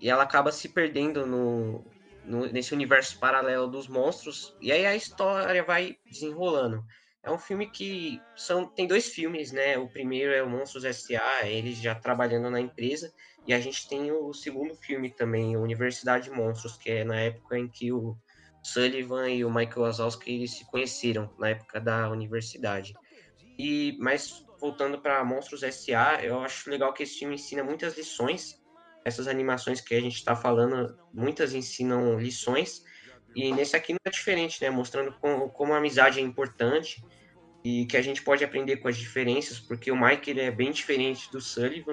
E 0.00 0.08
ela 0.08 0.22
acaba 0.22 0.52
se 0.52 0.68
perdendo 0.68 1.26
no, 1.26 1.84
no 2.24 2.46
nesse 2.52 2.74
universo 2.74 3.18
paralelo 3.18 3.66
dos 3.66 3.88
monstros. 3.88 4.54
E 4.60 4.70
aí 4.70 4.86
a 4.86 4.94
história 4.94 5.62
vai 5.62 5.96
desenrolando. 6.04 6.84
É 7.22 7.30
um 7.30 7.38
filme 7.38 7.70
que 7.70 8.20
são 8.36 8.66
tem 8.66 8.86
dois 8.86 9.08
filmes, 9.08 9.50
né? 9.50 9.78
O 9.78 9.88
primeiro 9.88 10.30
é 10.30 10.42
o 10.42 10.48
Monstros 10.48 10.84
S.A., 10.84 11.46
eles 11.48 11.78
já 11.78 11.94
trabalhando 11.94 12.50
na 12.50 12.60
empresa, 12.60 13.10
e 13.46 13.54
a 13.54 13.58
gente 13.58 13.88
tem 13.88 14.12
o 14.12 14.34
segundo 14.34 14.74
filme 14.74 15.10
também, 15.10 15.56
Universidade 15.56 16.24
de 16.24 16.30
Monstros, 16.30 16.76
que 16.76 16.90
é 16.90 17.02
na 17.02 17.18
época 17.18 17.58
em 17.58 17.66
que 17.66 17.90
o 17.90 18.14
Sullivan 18.64 19.28
e 19.28 19.44
o 19.44 19.50
Michael 19.50 19.82
Wazowski 19.82 20.48
se 20.48 20.64
conheceram, 20.66 21.30
na 21.38 21.50
época 21.50 21.80
da 21.80 22.08
universidade. 22.10 22.94
E 23.58 23.96
mas 24.00 24.44
voltando 24.58 24.98
para 24.98 25.22
Monstros 25.22 25.62
S.A., 25.62 26.24
eu 26.24 26.40
acho 26.40 26.70
legal 26.70 26.92
que 26.94 27.02
esse 27.02 27.18
filme 27.18 27.34
ensina 27.34 27.62
muitas 27.62 27.96
lições. 27.96 28.60
Essas 29.04 29.28
animações 29.28 29.82
que 29.82 29.94
a 29.94 30.00
gente 30.00 30.16
está 30.16 30.34
falando, 30.34 30.98
muitas 31.12 31.52
ensinam 31.52 32.18
lições. 32.18 32.82
E 33.36 33.52
nesse 33.52 33.76
aqui 33.76 33.92
não 33.92 33.98
é 34.06 34.10
diferente, 34.10 34.62
né? 34.62 34.70
Mostrando 34.70 35.12
como, 35.20 35.50
como 35.50 35.74
a 35.74 35.76
amizade 35.76 36.18
é 36.18 36.22
importante 36.22 37.04
e 37.62 37.84
que 37.84 37.96
a 37.96 38.02
gente 38.02 38.22
pode 38.22 38.42
aprender 38.42 38.78
com 38.78 38.88
as 38.88 38.96
diferenças, 38.96 39.60
porque 39.60 39.90
o 39.90 40.00
Mike 40.00 40.30
ele 40.30 40.40
é 40.40 40.50
bem 40.50 40.70
diferente 40.70 41.30
do 41.30 41.40
Sullivan. 41.40 41.92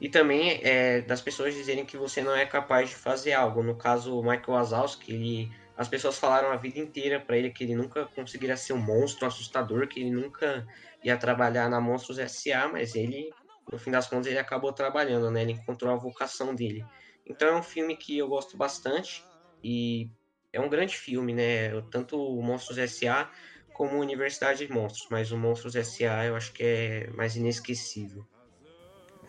E 0.00 0.08
também 0.08 0.60
é, 0.62 1.00
das 1.00 1.20
pessoas 1.20 1.54
dizerem 1.54 1.84
que 1.84 1.96
você 1.96 2.22
não 2.22 2.34
é 2.34 2.46
capaz 2.46 2.90
de 2.90 2.94
fazer 2.94 3.32
algo. 3.32 3.62
No 3.62 3.76
caso, 3.76 4.18
o 4.18 4.22
Michael 4.22 4.44
Wazowski, 4.48 5.12
ele, 5.12 5.50
as 5.76 5.88
pessoas 5.88 6.18
falaram 6.18 6.50
a 6.50 6.56
vida 6.56 6.78
inteira 6.78 7.20
para 7.20 7.36
ele 7.36 7.50
que 7.50 7.64
ele 7.64 7.74
nunca 7.74 8.06
conseguiria 8.14 8.56
ser 8.56 8.72
um 8.72 8.78
monstro 8.78 9.26
assustador, 9.26 9.88
que 9.88 10.00
ele 10.00 10.10
nunca 10.10 10.64
ia 11.02 11.16
trabalhar 11.16 11.68
na 11.68 11.80
Monstros 11.80 12.18
S.A., 12.18 12.68
mas 12.68 12.94
ele, 12.94 13.28
no 13.70 13.78
fim 13.78 13.90
das 13.90 14.06
contas, 14.06 14.26
ele 14.26 14.38
acabou 14.38 14.72
trabalhando, 14.72 15.30
né? 15.30 15.42
Ele 15.42 15.52
encontrou 15.52 15.92
a 15.92 15.96
vocação 15.96 16.54
dele. 16.54 16.84
Então 17.26 17.48
é 17.48 17.56
um 17.56 17.62
filme 17.62 17.96
que 17.96 18.16
eu 18.16 18.28
gosto 18.28 18.56
bastante 18.56 19.24
e 19.62 20.08
é 20.52 20.60
um 20.60 20.68
grande 20.68 20.96
filme, 20.96 21.34
né? 21.34 21.70
Tanto 21.90 22.16
o 22.16 22.42
Monstros 22.42 22.78
S.A 22.78 23.30
como 23.74 23.98
Universidade 23.98 24.64
de 24.66 24.72
Monstros, 24.72 25.08
mas 25.10 25.32
o 25.32 25.36
Monstros 25.36 25.74
S.A. 25.74 26.26
eu 26.26 26.36
acho 26.36 26.54
que 26.54 26.62
é 26.62 27.10
mais 27.10 27.34
inesquecível. 27.34 28.24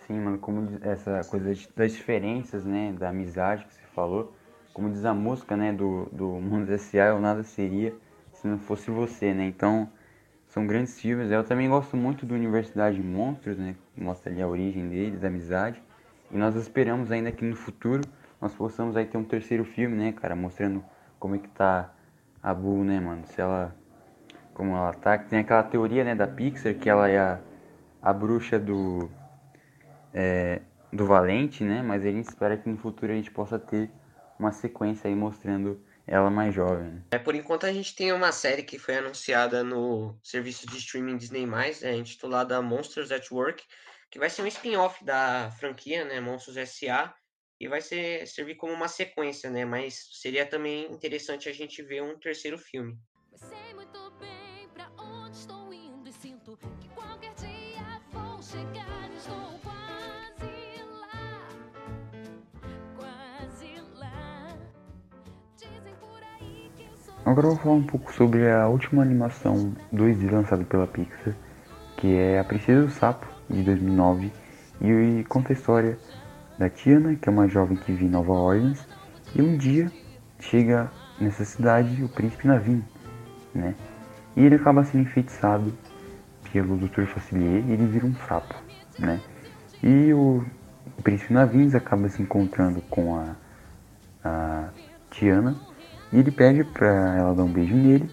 Sim, 0.06 0.20
mano, 0.20 0.38
como 0.38 0.78
essa 0.84 1.24
coisa 1.24 1.52
das 1.76 1.92
diferenças, 1.94 2.64
né, 2.64 2.94
da 2.94 3.10
amizade 3.10 3.66
que 3.66 3.74
você 3.74 3.88
falou, 3.96 4.36
como 4.76 4.90
diz 4.92 5.06
a 5.06 5.14
música, 5.14 5.56
né, 5.56 5.72
do, 5.72 6.10
do 6.12 6.28
Monstros 6.42 6.82
S.A., 6.82 7.06
eu 7.06 7.22
nada 7.22 7.44
seria 7.44 7.96
se 8.34 8.46
não 8.46 8.60
fosse 8.60 8.92
você, 8.92 9.34
né, 9.34 9.46
então 9.46 9.90
são 10.50 10.68
grandes 10.68 11.00
filmes, 11.00 11.32
eu 11.32 11.46
também 11.46 11.70
gosto 11.70 11.96
muito 11.96 12.26
do 12.26 12.36
Universidade 12.36 12.98
de 12.98 13.02
Monstros, 13.02 13.58
né, 13.58 13.74
mostra 13.96 14.30
ali 14.30 14.42
a 14.42 14.48
origem 14.48 14.90
deles, 14.90 15.24
a 15.24 15.28
amizade, 15.28 15.82
e 16.30 16.38
nós 16.38 16.58
esperamos 16.58 17.10
ainda 17.10 17.32
que 17.32 17.46
no 17.46 17.56
futuro 17.56 18.04
nós 18.42 18.54
possamos 18.54 18.98
aí 18.98 19.06
ter 19.06 19.18
um 19.18 19.24
terceiro 19.24 19.64
filme, 19.64 19.96
né, 19.96 20.12
cara, 20.12 20.36
mostrando 20.36 20.84
como 21.18 21.36
é 21.36 21.38
que 21.38 21.48
tá 21.48 21.94
a 22.44 22.54
Boo, 22.54 22.84
né, 22.84 23.00
mano, 23.00 23.26
se 23.28 23.40
ela 23.40 23.74
como 24.54 24.76
ela 24.76 24.94
tá. 24.94 25.18
Tem 25.18 25.40
aquela 25.40 25.62
teoria 25.64 26.04
né, 26.04 26.16
da 26.16 26.26
Pixar 26.26 26.74
que 26.74 26.90
ela 26.90 27.08
é 27.08 27.20
a, 27.20 27.40
a 28.02 28.12
bruxa 28.12 28.58
do, 28.58 29.10
é, 30.14 30.62
do 30.92 31.06
Valente, 31.06 31.64
né? 31.64 31.84
Mas 31.84 32.04
a 32.04 32.10
gente 32.10 32.30
espera 32.30 32.58
que 32.58 32.68
no 32.68 32.78
futuro 32.78 33.12
a 33.12 33.16
gente 33.16 33.30
possa 33.30 33.60
ter 33.60 33.92
uma 34.40 34.52
sequência 34.52 35.10
aí 35.10 35.16
mostrando 35.16 35.84
ela 36.08 36.30
mais 36.30 36.54
jovem. 36.54 37.04
É, 37.12 37.18
por 37.18 37.34
enquanto 37.36 37.66
a 37.66 37.74
gente 37.74 37.96
tem 37.96 38.12
uma 38.12 38.32
série 38.32 38.64
que 38.64 38.78
foi 38.78 38.98
anunciada 38.98 39.64
no 39.64 40.16
serviço 40.22 40.68
de 40.68 40.78
streaming 40.78 41.18
Disney+, 41.18 41.48
é 41.82 41.96
intitulada 41.96 42.62
Monsters 42.62 43.12
at 43.12 43.32
Work, 43.32 43.64
que 44.12 44.20
vai 44.20 44.30
ser 44.30 44.44
um 44.44 44.48
spin-off 44.48 45.04
da 45.04 45.52
franquia, 45.60 46.06
né, 46.06 46.20
Monstros 46.20 46.58
S.A., 46.58 47.14
e 47.60 47.68
vai 47.68 47.82
ser, 47.82 48.28
servir 48.28 48.56
como 48.56 48.74
uma 48.74 48.88
sequência, 48.88 49.50
né, 49.50 49.66
mas 49.66 50.10
seria 50.22 50.46
também 50.46 50.92
interessante 50.92 51.50
a 51.50 51.54
gente 51.54 51.82
ver 51.82 52.04
um 52.04 52.20
terceiro 52.20 52.58
filme. 52.58 52.98
Agora 67.26 67.48
eu 67.48 67.56
vou 67.56 67.60
falar 67.60 67.76
um 67.78 67.84
pouco 67.84 68.14
sobre 68.14 68.52
a 68.52 68.68
última 68.68 69.02
animação 69.02 69.74
2D 69.92 70.30
lançada 70.30 70.64
pela 70.64 70.86
Pixar, 70.86 71.34
que 71.98 72.16
é 72.16 72.40
A 72.40 72.44
Princesa 72.44 72.84
do 72.86 72.92
Sapo, 72.92 73.26
de 73.50 73.64
2009, 73.64 74.32
e 74.80 75.26
conta 75.28 75.52
a 75.52 75.54
história 75.54 75.98
da 76.60 76.70
Tiana, 76.70 77.16
que 77.16 77.28
é 77.28 77.32
uma 77.32 77.48
jovem 77.48 77.78
que 77.78 77.92
vive 77.92 78.06
em 78.06 78.10
Nova 78.10 78.32
Orleans, 78.32 78.88
e 79.34 79.42
um 79.42 79.58
dia 79.58 79.92
chega 80.40 80.92
nessa 81.20 81.44
cidade 81.44 82.04
o 82.04 82.10
príncipe 82.10 82.48
Navin, 82.48 82.84
né? 83.56 83.74
E 84.36 84.46
ele 84.46 84.54
acaba 84.54 84.84
sendo 84.84 85.02
enfeitiçado 85.02 85.74
pelo 86.54 86.78
Dr. 86.78 87.06
Facilier 87.08 87.66
e 87.68 87.72
ele 87.72 87.88
vira 87.88 88.06
um 88.06 88.14
sapo, 88.28 88.54
né? 89.00 89.20
E 89.82 90.14
o, 90.14 90.46
príncipe 91.02 91.34
Navins 91.34 91.74
acaba 91.74 92.08
se 92.08 92.22
encontrando 92.22 92.82
com 92.84 93.16
a, 93.16 93.36
a 94.24 94.70
Tiana 95.10 95.56
e 96.12 96.20
ele 96.20 96.32
pede 96.32 96.64
pra 96.64 97.16
ela 97.18 97.34
dar 97.34 97.44
um 97.44 97.52
beijo 97.52 97.76
nele 97.76 98.10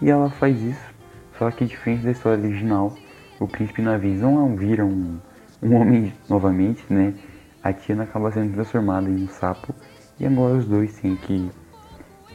e 0.00 0.10
ela 0.10 0.30
faz 0.30 0.60
isso. 0.60 0.92
Só 1.38 1.50
que 1.50 1.64
diferente 1.64 2.04
da 2.04 2.10
história 2.10 2.42
original, 2.42 2.96
o 3.40 3.48
príncipe 3.48 3.82
Navins 3.82 4.20
não 4.20 4.54
vira 4.56 4.84
um, 4.84 5.18
um 5.62 5.74
homem 5.74 6.12
novamente, 6.28 6.84
né? 6.88 7.14
A 7.62 7.72
Tiana 7.72 8.04
acaba 8.04 8.30
sendo 8.32 8.52
transformada 8.54 9.08
em 9.08 9.24
um 9.24 9.28
sapo 9.28 9.74
e 10.18 10.26
agora 10.26 10.54
os 10.54 10.66
dois 10.66 10.94
têm 11.00 11.16
que 11.16 11.50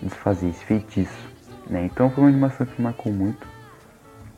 desfazer 0.02 0.50
esse 0.50 0.64
feitiço, 0.66 1.30
né? 1.70 1.86
Então 1.86 2.10
foi 2.10 2.24
uma 2.24 2.30
animação 2.30 2.66
que 2.66 2.82
marcou 2.82 3.12
muito. 3.12 3.48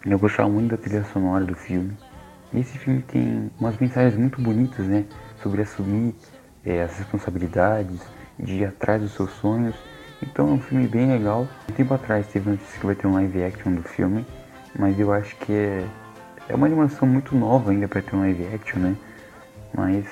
Eu 0.05 0.17
gostava 0.17 0.49
muito 0.49 0.71
da 0.71 0.77
trilha 0.77 1.03
sonora 1.05 1.45
do 1.45 1.55
filme. 1.55 1.91
E 2.53 2.59
esse 2.59 2.77
filme 2.77 3.01
tem 3.01 3.51
umas 3.59 3.77
mensagens 3.77 4.15
muito 4.17 4.41
bonitas, 4.41 4.85
né? 4.87 5.05
Sobre 5.41 5.61
assumir 5.61 6.15
é, 6.65 6.83
as 6.83 6.97
responsabilidades, 6.97 7.99
de 8.39 8.59
ir 8.59 8.65
atrás 8.65 9.01
dos 9.01 9.11
seus 9.11 9.31
sonhos 9.31 9.75
então 10.21 10.49
é 10.49 10.51
um 10.51 10.59
filme 10.59 10.87
bem 10.87 11.07
legal. 11.07 11.47
Um 11.69 11.73
tempo 11.73 11.93
atrás 11.93 12.27
teve 12.27 12.49
notícia 12.49 12.79
que 12.79 12.85
vai 12.85 12.95
ter 12.95 13.07
um 13.07 13.13
live 13.13 13.43
action 13.43 13.73
do 13.73 13.83
filme, 13.83 14.25
mas 14.77 14.99
eu 14.99 15.11
acho 15.11 15.35
que 15.37 15.53
é, 15.53 15.87
é 16.47 16.55
uma 16.55 16.67
animação 16.67 17.07
muito 17.07 17.35
nova 17.35 17.71
ainda 17.71 17.87
para 17.87 18.01
ter 18.01 18.15
um 18.15 18.19
live 18.19 18.47
action, 18.53 18.79
né? 18.79 18.95
Mas 19.73 20.05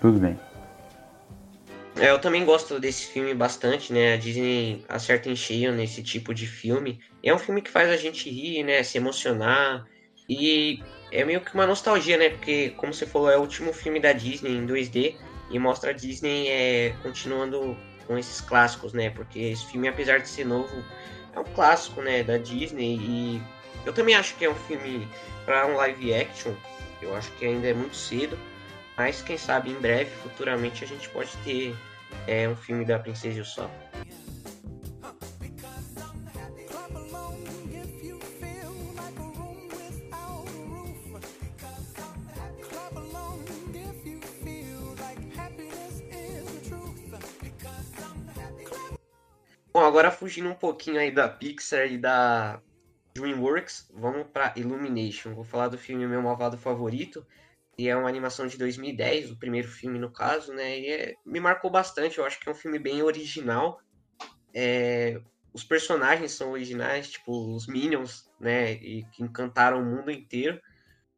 tudo 0.00 0.18
bem. 0.18 0.38
É, 1.96 2.10
eu 2.10 2.18
também 2.18 2.44
gosto 2.44 2.80
desse 2.80 3.06
filme 3.06 3.32
bastante, 3.34 3.92
né? 3.92 4.14
A 4.14 4.16
Disney 4.16 4.84
acerta 4.88 5.28
em 5.28 5.36
cheio 5.36 5.72
nesse 5.72 6.02
tipo 6.02 6.34
de 6.34 6.46
filme. 6.46 7.00
É 7.22 7.32
um 7.32 7.38
filme 7.38 7.62
que 7.62 7.70
faz 7.70 7.88
a 7.88 7.96
gente 7.96 8.28
rir, 8.28 8.64
né? 8.64 8.82
Se 8.82 8.98
emocionar. 8.98 9.86
E 10.28 10.82
é 11.12 11.24
meio 11.24 11.40
que 11.40 11.54
uma 11.54 11.66
nostalgia, 11.66 12.16
né? 12.16 12.30
Porque, 12.30 12.70
como 12.70 12.92
você 12.92 13.06
falou, 13.06 13.30
é 13.30 13.36
o 13.36 13.40
último 13.40 13.72
filme 13.72 14.00
da 14.00 14.12
Disney 14.12 14.56
em 14.56 14.66
2D 14.66 15.14
e 15.50 15.58
mostra 15.58 15.90
a 15.90 15.92
Disney 15.92 16.48
é, 16.48 16.94
continuando 17.02 17.76
com 18.06 18.18
esses 18.18 18.40
clássicos, 18.40 18.92
né? 18.92 19.10
Porque 19.10 19.38
esse 19.38 19.66
filme, 19.66 19.88
apesar 19.88 20.18
de 20.18 20.28
ser 20.28 20.44
novo, 20.44 20.84
é 21.34 21.40
um 21.40 21.44
clássico, 21.44 22.00
né, 22.00 22.22
da 22.22 22.38
Disney 22.38 22.96
e 22.96 23.42
eu 23.84 23.92
também 23.92 24.14
acho 24.14 24.34
que 24.36 24.44
é 24.44 24.50
um 24.50 24.54
filme 24.54 25.08
para 25.44 25.66
um 25.66 25.74
live 25.76 26.14
action, 26.14 26.54
eu 27.02 27.14
acho 27.14 27.30
que 27.32 27.44
ainda 27.44 27.68
é 27.68 27.74
muito 27.74 27.96
cedo, 27.96 28.38
mas 28.96 29.20
quem 29.20 29.36
sabe 29.36 29.70
em 29.70 29.74
breve, 29.74 30.10
futuramente, 30.22 30.84
a 30.84 30.86
gente 30.86 31.08
pode 31.10 31.36
ter 31.38 31.76
é, 32.26 32.48
um 32.48 32.56
filme 32.56 32.84
da 32.84 32.98
Princesa 32.98 33.38
e 33.38 33.40
o 33.40 33.44
Sapo. 33.44 33.70
Agora 49.94 50.10
fugindo 50.10 50.48
um 50.48 50.56
pouquinho 50.56 50.98
aí 50.98 51.12
da 51.12 51.28
Pixar 51.28 51.86
e 51.86 51.96
da 51.96 52.60
DreamWorks, 53.14 53.92
vamos 53.94 54.26
para 54.26 54.52
Illumination. 54.56 55.36
Vou 55.36 55.44
falar 55.44 55.68
do 55.68 55.78
filme 55.78 56.04
Meu 56.04 56.20
Malvado 56.20 56.58
Favorito, 56.58 57.24
e 57.78 57.88
é 57.88 57.94
uma 57.94 58.08
animação 58.08 58.48
de 58.48 58.58
2010, 58.58 59.30
o 59.30 59.36
primeiro 59.36 59.68
filme 59.68 59.96
no 59.96 60.10
caso, 60.10 60.52
né? 60.52 60.80
E 60.80 60.86
é, 60.88 61.14
me 61.24 61.38
marcou 61.38 61.70
bastante, 61.70 62.18
eu 62.18 62.24
acho 62.24 62.40
que 62.40 62.48
é 62.48 62.50
um 62.50 62.56
filme 62.56 62.76
bem 62.76 63.04
original. 63.04 63.80
É, 64.52 65.20
os 65.52 65.62
personagens 65.62 66.32
são 66.32 66.50
originais, 66.50 67.12
tipo 67.12 67.54
os 67.54 67.68
Minions, 67.68 68.28
né? 68.40 68.72
E 68.72 69.04
que 69.12 69.22
encantaram 69.22 69.80
o 69.80 69.86
mundo 69.86 70.10
inteiro. 70.10 70.60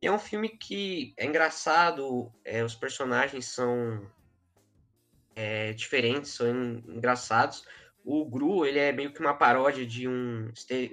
E 0.02 0.06
é 0.06 0.12
um 0.12 0.18
filme 0.18 0.50
que 0.50 1.14
é 1.16 1.24
engraçado, 1.24 2.30
é, 2.44 2.62
os 2.62 2.74
personagens 2.74 3.46
são 3.46 4.06
é, 5.34 5.72
diferentes, 5.72 6.32
são 6.32 6.46
engraçados 6.86 7.64
o 8.08 8.24
Gru, 8.24 8.64
ele 8.64 8.78
é 8.78 8.92
meio 8.92 9.12
que 9.12 9.18
uma 9.18 9.34
paródia 9.34 9.84
de 9.84 10.06
um 10.06 10.52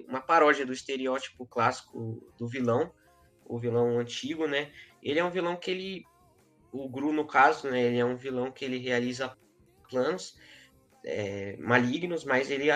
uma 0.10 0.20
paródia 0.20 0.66
do 0.66 0.74
estereótipo 0.74 1.46
clássico 1.46 2.28
do 2.40 2.48
vilão, 2.48 2.92
o 3.46 3.60
vilão 3.60 4.00
antigo, 4.00 4.48
né? 4.48 4.72
Ele 5.02 5.20
é 5.20 5.24
um 5.24 5.30
vilão 5.30 5.56
que 5.56 5.70
ele 5.70 6.04
o 6.72 6.90
Gru 6.90 7.14
no 7.14 7.28
caso, 7.28 7.70
né, 7.70 7.84
ele 7.84 8.00
é 8.00 8.06
um 8.06 8.18
vilão 8.18 8.52
que 8.52 8.66
ele 8.66 8.80
realiza 8.80 9.38
planos 9.88 10.36
é, 11.06 11.56
malignos, 11.58 12.26
mas 12.26 12.50
ele 12.50 12.70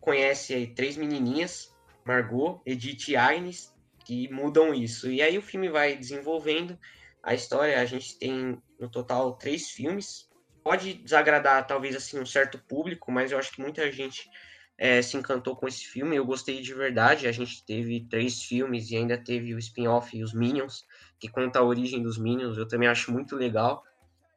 conhece 0.00 0.54
aí 0.54 0.74
três 0.74 0.96
menininhas, 0.96 1.72
Margot, 2.04 2.60
Edith 2.66 3.08
e 3.08 3.16
Agnes, 3.16 3.72
que 4.04 4.28
mudam 4.32 4.74
isso. 4.74 5.08
E 5.08 5.22
aí 5.22 5.38
o 5.38 5.42
filme 5.42 5.68
vai 5.68 5.96
desenvolvendo 5.96 6.76
a 7.22 7.32
história, 7.32 7.80
a 7.80 7.84
gente 7.84 8.18
tem 8.18 8.60
no 8.80 8.90
total 8.90 9.36
três 9.36 9.70
filmes, 9.70 10.27
pode 10.68 10.92
desagradar 10.92 11.66
talvez 11.66 11.96
assim 11.96 12.20
um 12.20 12.26
certo 12.26 12.58
público, 12.58 13.10
mas 13.10 13.32
eu 13.32 13.38
acho 13.38 13.50
que 13.52 13.62
muita 13.62 13.90
gente 13.90 14.28
é, 14.76 15.00
se 15.00 15.16
encantou 15.16 15.56
com 15.56 15.66
esse 15.66 15.86
filme. 15.86 16.14
Eu 16.14 16.26
gostei 16.26 16.60
de 16.60 16.74
verdade. 16.74 17.26
A 17.26 17.32
gente 17.32 17.64
teve 17.64 18.06
três 18.10 18.42
filmes 18.42 18.90
e 18.90 18.96
ainda 18.96 19.16
teve 19.16 19.54
o 19.54 19.58
spin-off 19.58 20.14
e 20.14 20.22
os 20.22 20.34
Minions, 20.34 20.84
que 21.18 21.26
conta 21.26 21.58
a 21.58 21.62
origem 21.62 22.02
dos 22.02 22.18
Minions. 22.18 22.58
Eu 22.58 22.68
também 22.68 22.86
acho 22.86 23.10
muito 23.10 23.34
legal. 23.34 23.82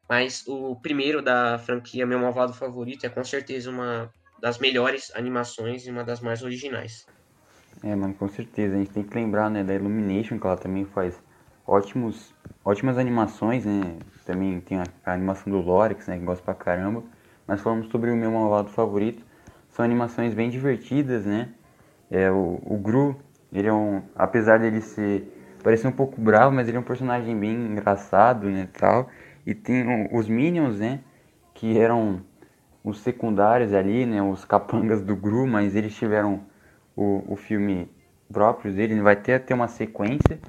Mas 0.08 0.42
o 0.46 0.74
primeiro 0.76 1.20
da 1.20 1.58
franquia, 1.58 2.06
meu 2.06 2.18
malvado 2.18 2.54
favorito, 2.54 3.04
é 3.04 3.10
com 3.10 3.22
certeza 3.22 3.68
uma 3.68 4.10
das 4.40 4.58
melhores 4.58 5.14
animações 5.14 5.86
e 5.86 5.90
uma 5.90 6.02
das 6.02 6.20
mais 6.20 6.42
originais. 6.42 7.06
É, 7.82 7.94
mano, 7.94 8.14
com 8.14 8.28
certeza. 8.30 8.74
A 8.74 8.78
gente 8.78 8.90
tem 8.90 9.02
que 9.02 9.14
lembrar, 9.14 9.50
né, 9.50 9.62
da 9.62 9.74
Illumination, 9.74 10.38
que 10.38 10.46
ela 10.46 10.56
também 10.56 10.86
faz 10.86 11.14
ótimos, 11.66 12.34
ótimas 12.64 12.98
animações, 12.98 13.64
né? 13.64 13.98
Também 14.24 14.60
tem 14.60 14.78
a, 14.78 14.84
a 15.04 15.12
animação 15.12 15.52
do 15.52 15.60
Lorex, 15.60 16.06
né? 16.06 16.18
Que 16.18 16.24
gosto 16.24 16.42
pra 16.42 16.54
caramba. 16.54 17.02
Mas 17.46 17.60
falamos 17.60 17.88
sobre 17.88 18.10
o 18.10 18.16
meu 18.16 18.30
malvado 18.30 18.70
favorito. 18.70 19.24
São 19.70 19.84
animações 19.84 20.34
bem 20.34 20.50
divertidas, 20.50 21.24
né? 21.24 21.48
É, 22.10 22.30
o, 22.30 22.60
o 22.64 22.76
Gru, 22.78 23.16
ele 23.52 23.68
é 23.68 23.72
um... 23.72 24.02
Apesar 24.14 24.58
dele 24.58 24.80
ser... 24.80 25.38
Parecer 25.62 25.86
um 25.86 25.92
pouco 25.92 26.20
bravo, 26.20 26.54
mas 26.54 26.68
ele 26.68 26.76
é 26.76 26.80
um 26.80 26.84
personagem 26.84 27.38
bem 27.38 27.54
engraçado, 27.54 28.48
né? 28.48 28.68
Tal. 28.78 29.08
E 29.46 29.54
tem 29.54 30.08
os 30.12 30.28
Minions, 30.28 30.78
né? 30.78 31.00
Que 31.54 31.78
eram 31.78 32.20
os 32.84 33.00
secundários 33.00 33.72
ali, 33.72 34.04
né? 34.04 34.20
Os 34.22 34.44
capangas 34.44 35.00
do 35.00 35.14
Gru, 35.16 35.46
mas 35.46 35.76
eles 35.76 35.94
tiveram 35.94 36.40
o, 36.96 37.24
o 37.28 37.36
filme 37.36 37.88
próprio 38.32 38.72
dele. 38.72 39.00
Vai 39.00 39.16
ter 39.16 39.34
até 39.34 39.54
uma 39.54 39.68
sequência. 39.68 40.40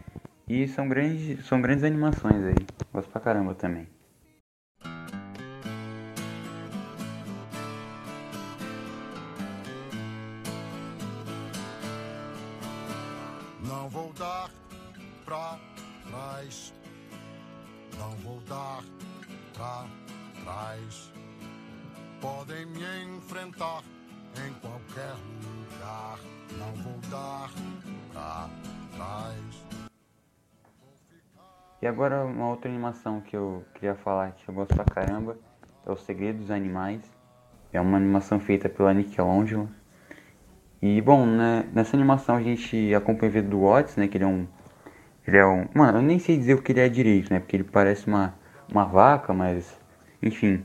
E 0.47 0.67
são 0.67 0.89
grandes, 0.89 1.45
são 1.45 1.61
grandes 1.61 1.85
animações 1.85 2.43
aí. 2.43 2.67
Gosto 2.91 3.09
pra 3.09 3.21
caramba 3.21 3.55
também. 3.55 3.87
Não 13.65 13.89
vou 13.89 14.11
dar 14.13 14.51
pra 15.23 15.57
trás. 16.09 16.73
Não 17.97 18.11
vou 18.17 18.41
dar 18.41 18.83
pra 19.53 19.85
trás. 20.43 21.11
Podem 22.19 22.65
me 22.65 23.15
enfrentar 23.15 23.81
em 24.45 24.53
qualquer 24.59 25.15
lugar. 25.41 26.19
Não 26.59 26.73
vou 26.83 26.99
dar 27.09 27.49
pra 28.11 28.49
trás. 28.97 29.62
E 31.83 31.85
agora 31.85 32.23
uma 32.23 32.47
outra 32.47 32.71
animação 32.71 33.19
que 33.19 33.35
eu 33.35 33.61
queria 33.73 33.93
falar 33.93 34.31
que 34.31 34.47
eu 34.47 34.55
gosto 34.55 34.73
pra 34.73 34.85
caramba 34.85 35.35
é 35.85 35.91
O 35.91 35.97
Segredo 35.97 36.37
dos 36.37 36.49
Animais. 36.49 37.01
É 37.73 37.81
uma 37.81 37.97
animação 37.97 38.39
feita 38.39 38.69
pela 38.69 38.93
Nickelodeon. 38.93 39.65
E 40.81 41.01
bom, 41.01 41.25
né, 41.25 41.65
nessa 41.73 41.97
animação 41.97 42.37
a 42.37 42.41
gente 42.41 42.95
acompanha 42.95 43.29
o 43.29 43.33
vídeo 43.33 43.49
do 43.49 43.59
Watts, 43.59 43.97
né? 43.97 44.07
Que 44.07 44.15
ele 44.15 44.23
é 44.23 44.27
um. 44.27 44.47
Ele 45.27 45.37
é 45.37 45.45
um. 45.45 45.67
Mano, 45.73 45.97
eu 45.97 46.01
nem 46.01 46.19
sei 46.19 46.37
dizer 46.37 46.53
o 46.53 46.61
que 46.61 46.71
ele 46.71 46.79
é 46.79 46.87
direito, 46.87 47.33
né? 47.33 47.41
Porque 47.41 47.57
ele 47.57 47.65
parece 47.65 48.07
uma, 48.07 48.33
uma 48.71 48.85
vaca, 48.85 49.33
mas. 49.33 49.77
Enfim. 50.21 50.63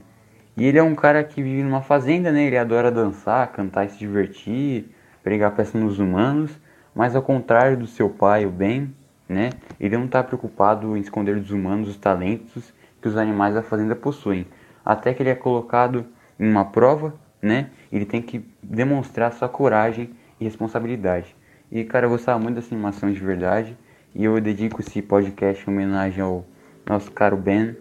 E 0.56 0.64
ele 0.64 0.78
é 0.78 0.82
um 0.84 0.94
cara 0.94 1.24
que 1.24 1.42
vive 1.42 1.64
numa 1.64 1.82
fazenda, 1.82 2.30
né? 2.30 2.44
Ele 2.44 2.56
adora 2.56 2.92
dançar, 2.92 3.50
cantar 3.50 3.86
e 3.86 3.88
se 3.90 3.98
divertir, 3.98 4.94
pregar 5.24 5.50
peça 5.56 5.76
nos 5.76 5.98
humanos. 5.98 6.56
Mas 6.94 7.16
ao 7.16 7.22
contrário 7.22 7.76
do 7.76 7.88
seu 7.88 8.08
pai, 8.08 8.46
o 8.46 8.50
Ben, 8.50 8.94
né? 9.28 9.50
Ele 9.78 9.96
não 9.96 10.06
está 10.06 10.22
preocupado 10.22 10.96
em 10.96 11.00
esconder 11.00 11.38
dos 11.38 11.50
humanos 11.50 11.88
os 11.88 11.96
talentos 11.96 12.72
que 13.00 13.08
os 13.08 13.16
animais 13.16 13.54
da 13.54 13.62
fazenda 13.62 13.94
possuem. 13.94 14.46
Até 14.84 15.12
que 15.12 15.22
ele 15.22 15.30
é 15.30 15.34
colocado 15.34 16.06
em 16.38 16.48
uma 16.48 16.64
prova, 16.64 17.14
né? 17.42 17.70
Ele 17.92 18.04
tem 18.04 18.22
que 18.22 18.44
demonstrar 18.62 19.32
sua 19.32 19.48
coragem 19.48 20.10
e 20.40 20.44
responsabilidade. 20.44 21.36
E 21.70 21.84
cara, 21.84 22.06
eu 22.06 22.10
gostava 22.10 22.38
muito 22.38 22.56
dessa 22.56 22.74
animação 22.74 23.12
de 23.12 23.20
verdade. 23.20 23.76
E 24.14 24.24
eu 24.24 24.40
dedico 24.40 24.80
esse 24.80 25.02
podcast 25.02 25.68
em 25.68 25.72
homenagem 25.72 26.22
ao 26.22 26.44
nosso 26.86 27.10
caro 27.10 27.36
Ben, 27.36 27.76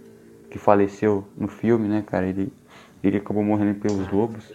que 0.51 0.59
faleceu 0.59 1.27
no 1.37 1.47
filme, 1.47 1.87
né, 1.87 2.03
cara? 2.05 2.27
Ele, 2.27 2.51
ele 3.01 3.17
acabou 3.17 3.43
morrendo 3.43 3.79
pelos 3.79 4.11
lobos. 4.11 4.51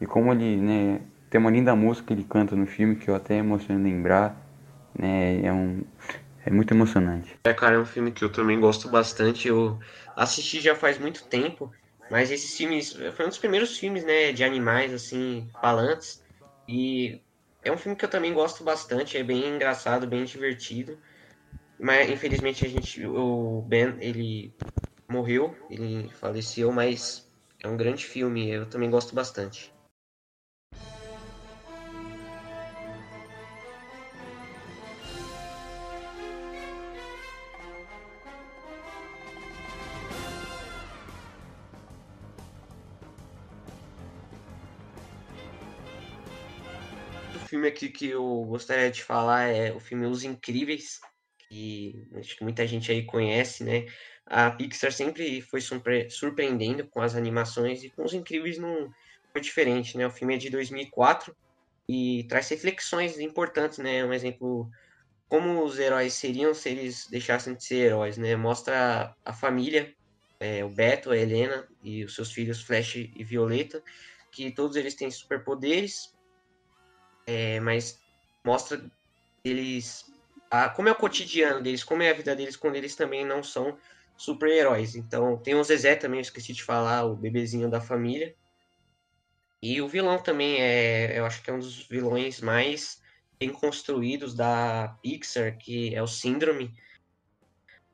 E 0.00 0.06
como 0.06 0.32
ele, 0.32 0.56
né, 0.56 1.00
tem 1.28 1.40
uma 1.40 1.50
linda 1.50 1.74
música 1.74 2.06
que 2.06 2.12
ele 2.12 2.24
canta 2.24 2.54
no 2.54 2.66
filme 2.66 2.96
que 2.96 3.08
eu 3.08 3.14
até 3.14 3.36
emociono 3.36 3.82
lembrar, 3.82 4.40
né? 4.96 5.40
É 5.42 5.52
um 5.52 5.82
é 6.48 6.50
muito 6.50 6.72
emocionante. 6.72 7.38
É, 7.44 7.52
cara, 7.52 7.76
é 7.76 7.78
um 7.78 7.84
filme 7.84 8.10
que 8.10 8.24
eu 8.24 8.32
também 8.32 8.58
gosto 8.58 8.88
bastante. 8.88 9.46
Eu 9.46 9.78
assisti 10.16 10.60
já 10.60 10.74
faz 10.74 10.98
muito 10.98 11.24
tempo, 11.24 11.70
mas 12.10 12.30
esses 12.30 12.56
filmes 12.56 12.94
foi 13.14 13.26
um 13.26 13.28
dos 13.28 13.36
primeiros 13.36 13.78
filmes, 13.78 14.02
né, 14.02 14.32
de 14.32 14.42
animais 14.42 14.92
assim, 14.94 15.46
falantes. 15.60 16.22
E 16.66 17.20
é 17.62 17.70
um 17.70 17.76
filme 17.76 17.96
que 17.96 18.04
eu 18.04 18.08
também 18.08 18.32
gosto 18.32 18.64
bastante, 18.64 19.18
é 19.18 19.22
bem 19.22 19.46
engraçado, 19.46 20.06
bem 20.06 20.24
divertido. 20.24 20.98
Mas 21.78 22.10
infelizmente 22.10 22.64
a 22.64 22.68
gente 22.68 23.06
o 23.06 23.62
Ben, 23.68 23.94
ele 24.00 24.50
morreu, 25.06 25.54
ele 25.68 26.08
faleceu, 26.14 26.72
mas 26.72 27.30
é 27.62 27.68
um 27.68 27.76
grande 27.76 28.06
filme, 28.06 28.48
eu 28.48 28.64
também 28.66 28.90
gosto 28.90 29.14
bastante. 29.14 29.70
Filme 47.68 47.70
aqui 47.70 47.88
que 47.88 48.08
eu 48.08 48.44
gostaria 48.44 48.90
de 48.90 49.02
falar 49.02 49.44
é 49.44 49.72
o 49.72 49.80
filme 49.80 50.06
Os 50.06 50.24
Incríveis, 50.24 51.00
que 51.48 52.06
acho 52.16 52.36
que 52.36 52.44
muita 52.44 52.66
gente 52.66 52.90
aí 52.90 53.04
conhece, 53.04 53.64
né? 53.64 53.86
A 54.26 54.50
Pixar 54.50 54.92
sempre 54.92 55.40
foi 55.40 55.60
surpreendendo 56.10 56.86
com 56.88 57.00
as 57.00 57.14
animações 57.14 57.82
e 57.82 57.90
com 57.90 58.04
Os 58.04 58.12
Incríveis 58.14 58.58
não 58.58 58.90
foi 59.32 59.40
diferente, 59.40 59.96
né? 59.96 60.06
O 60.06 60.10
filme 60.10 60.34
é 60.34 60.38
de 60.38 60.50
2004 60.50 61.34
e 61.88 62.26
traz 62.28 62.48
reflexões 62.48 63.18
importantes, 63.18 63.78
né? 63.78 64.04
Um 64.04 64.12
exemplo 64.12 64.68
como 65.28 65.62
os 65.62 65.78
heróis 65.78 66.14
seriam 66.14 66.54
se 66.54 66.70
eles 66.70 67.06
deixassem 67.10 67.54
de 67.54 67.64
ser 67.64 67.86
heróis, 67.86 68.16
né? 68.16 68.36
Mostra 68.36 69.14
a 69.24 69.32
família, 69.32 69.94
é, 70.40 70.64
o 70.64 70.68
Beto, 70.68 71.10
a 71.10 71.16
Helena 71.16 71.66
e 71.82 72.04
os 72.04 72.14
seus 72.14 72.32
filhos 72.32 72.62
Flash 72.62 72.96
e 72.96 73.24
Violeta, 73.24 73.82
que 74.32 74.50
todos 74.50 74.76
eles 74.76 74.94
têm 74.94 75.10
superpoderes 75.10 76.17
é, 77.28 77.60
mas 77.60 78.00
mostra 78.42 78.82
eles 79.44 80.10
a, 80.50 80.70
como 80.70 80.88
é 80.88 80.92
o 80.92 80.96
cotidiano 80.96 81.62
deles, 81.62 81.84
como 81.84 82.02
é 82.02 82.10
a 82.10 82.14
vida 82.14 82.34
deles 82.34 82.56
quando 82.56 82.76
eles 82.76 82.96
também 82.96 83.24
não 83.24 83.42
são 83.42 83.76
super-heróis. 84.16 84.96
Então, 84.96 85.36
tem 85.36 85.54
o 85.54 85.62
Zezé 85.62 85.94
também, 85.94 86.18
eu 86.18 86.22
esqueci 86.22 86.54
de 86.54 86.64
falar, 86.64 87.04
o 87.04 87.14
bebezinho 87.14 87.68
da 87.70 87.82
família. 87.82 88.34
E 89.60 89.82
o 89.82 89.88
vilão 89.88 90.18
também 90.22 90.60
é, 90.62 91.18
eu 91.18 91.26
acho 91.26 91.42
que 91.42 91.50
é 91.50 91.52
um 91.52 91.58
dos 91.58 91.86
vilões 91.86 92.40
mais 92.40 93.02
bem 93.38 93.50
construídos 93.50 94.34
da 94.34 94.96
Pixar, 95.02 95.58
que 95.58 95.94
é 95.94 96.02
o 96.02 96.06
Síndrome. 96.06 96.74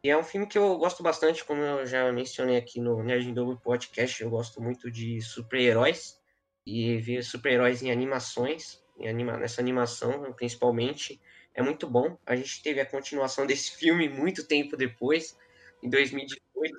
E 0.03 0.11
é 0.11 0.17
um 0.17 0.23
filme 0.23 0.47
que 0.47 0.59
eu 0.59 0.79
gosto 0.79 1.03
bastante, 1.03 1.45
como 1.45 1.61
eu 1.61 1.87
já 1.87 2.13
mencionei 2.13 2.57
aqui 2.57 2.79
no 2.79 3.03
Nerd 3.03 3.33
Double 3.33 3.59
Podcast, 3.61 4.23
eu 4.23 4.31
gosto 4.31 4.63
muito 4.63 4.91
de 4.91 5.21
super-heróis 5.21 6.21
e 6.65 6.99
ver 6.99 7.25
super-heróis 7.25 7.83
em 7.83 7.91
animações, 7.91 8.84
anima 9.03 9.37
nessa 9.37 9.61
animação 9.61 10.33
principalmente, 10.33 11.21
é 11.55 11.63
muito 11.63 11.89
bom. 11.89 12.19
A 12.27 12.35
gente 12.35 12.63
teve 12.63 12.81
a 12.81 12.87
continuação 12.87 13.47
desse 13.47 13.73
filme 13.79 14.09
muito 14.09 14.47
tempo 14.47 14.77
depois, 14.77 15.37
em 15.83 15.89
2018, 15.89 16.77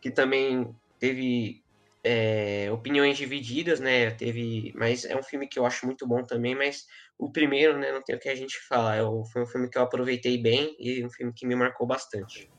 que 0.00 0.10
também 0.10 0.74
teve 0.98 1.62
é, 2.04 2.70
opiniões 2.72 3.16
divididas, 3.16 3.80
né? 3.80 4.10
Teve, 4.10 4.72
mas 4.74 5.04
é 5.04 5.16
um 5.16 5.22
filme 5.22 5.46
que 5.46 5.58
eu 5.58 5.66
acho 5.66 5.86
muito 5.86 6.06
bom 6.06 6.22
também. 6.22 6.54
Mas 6.54 6.86
o 7.18 7.30
primeiro, 7.30 7.78
né? 7.78 7.92
Não 7.92 8.02
tem 8.02 8.16
o 8.16 8.18
que 8.18 8.28
a 8.28 8.34
gente 8.34 8.58
falar. 8.66 8.98
Eu, 8.98 9.24
foi 9.32 9.42
um 9.42 9.46
filme 9.46 9.68
que 9.68 9.78
eu 9.78 9.82
aproveitei 9.82 10.40
bem 10.40 10.74
e 10.78 11.04
um 11.04 11.10
filme 11.10 11.32
que 11.32 11.46
me 11.46 11.54
marcou 11.54 11.86
bastante. 11.86 12.50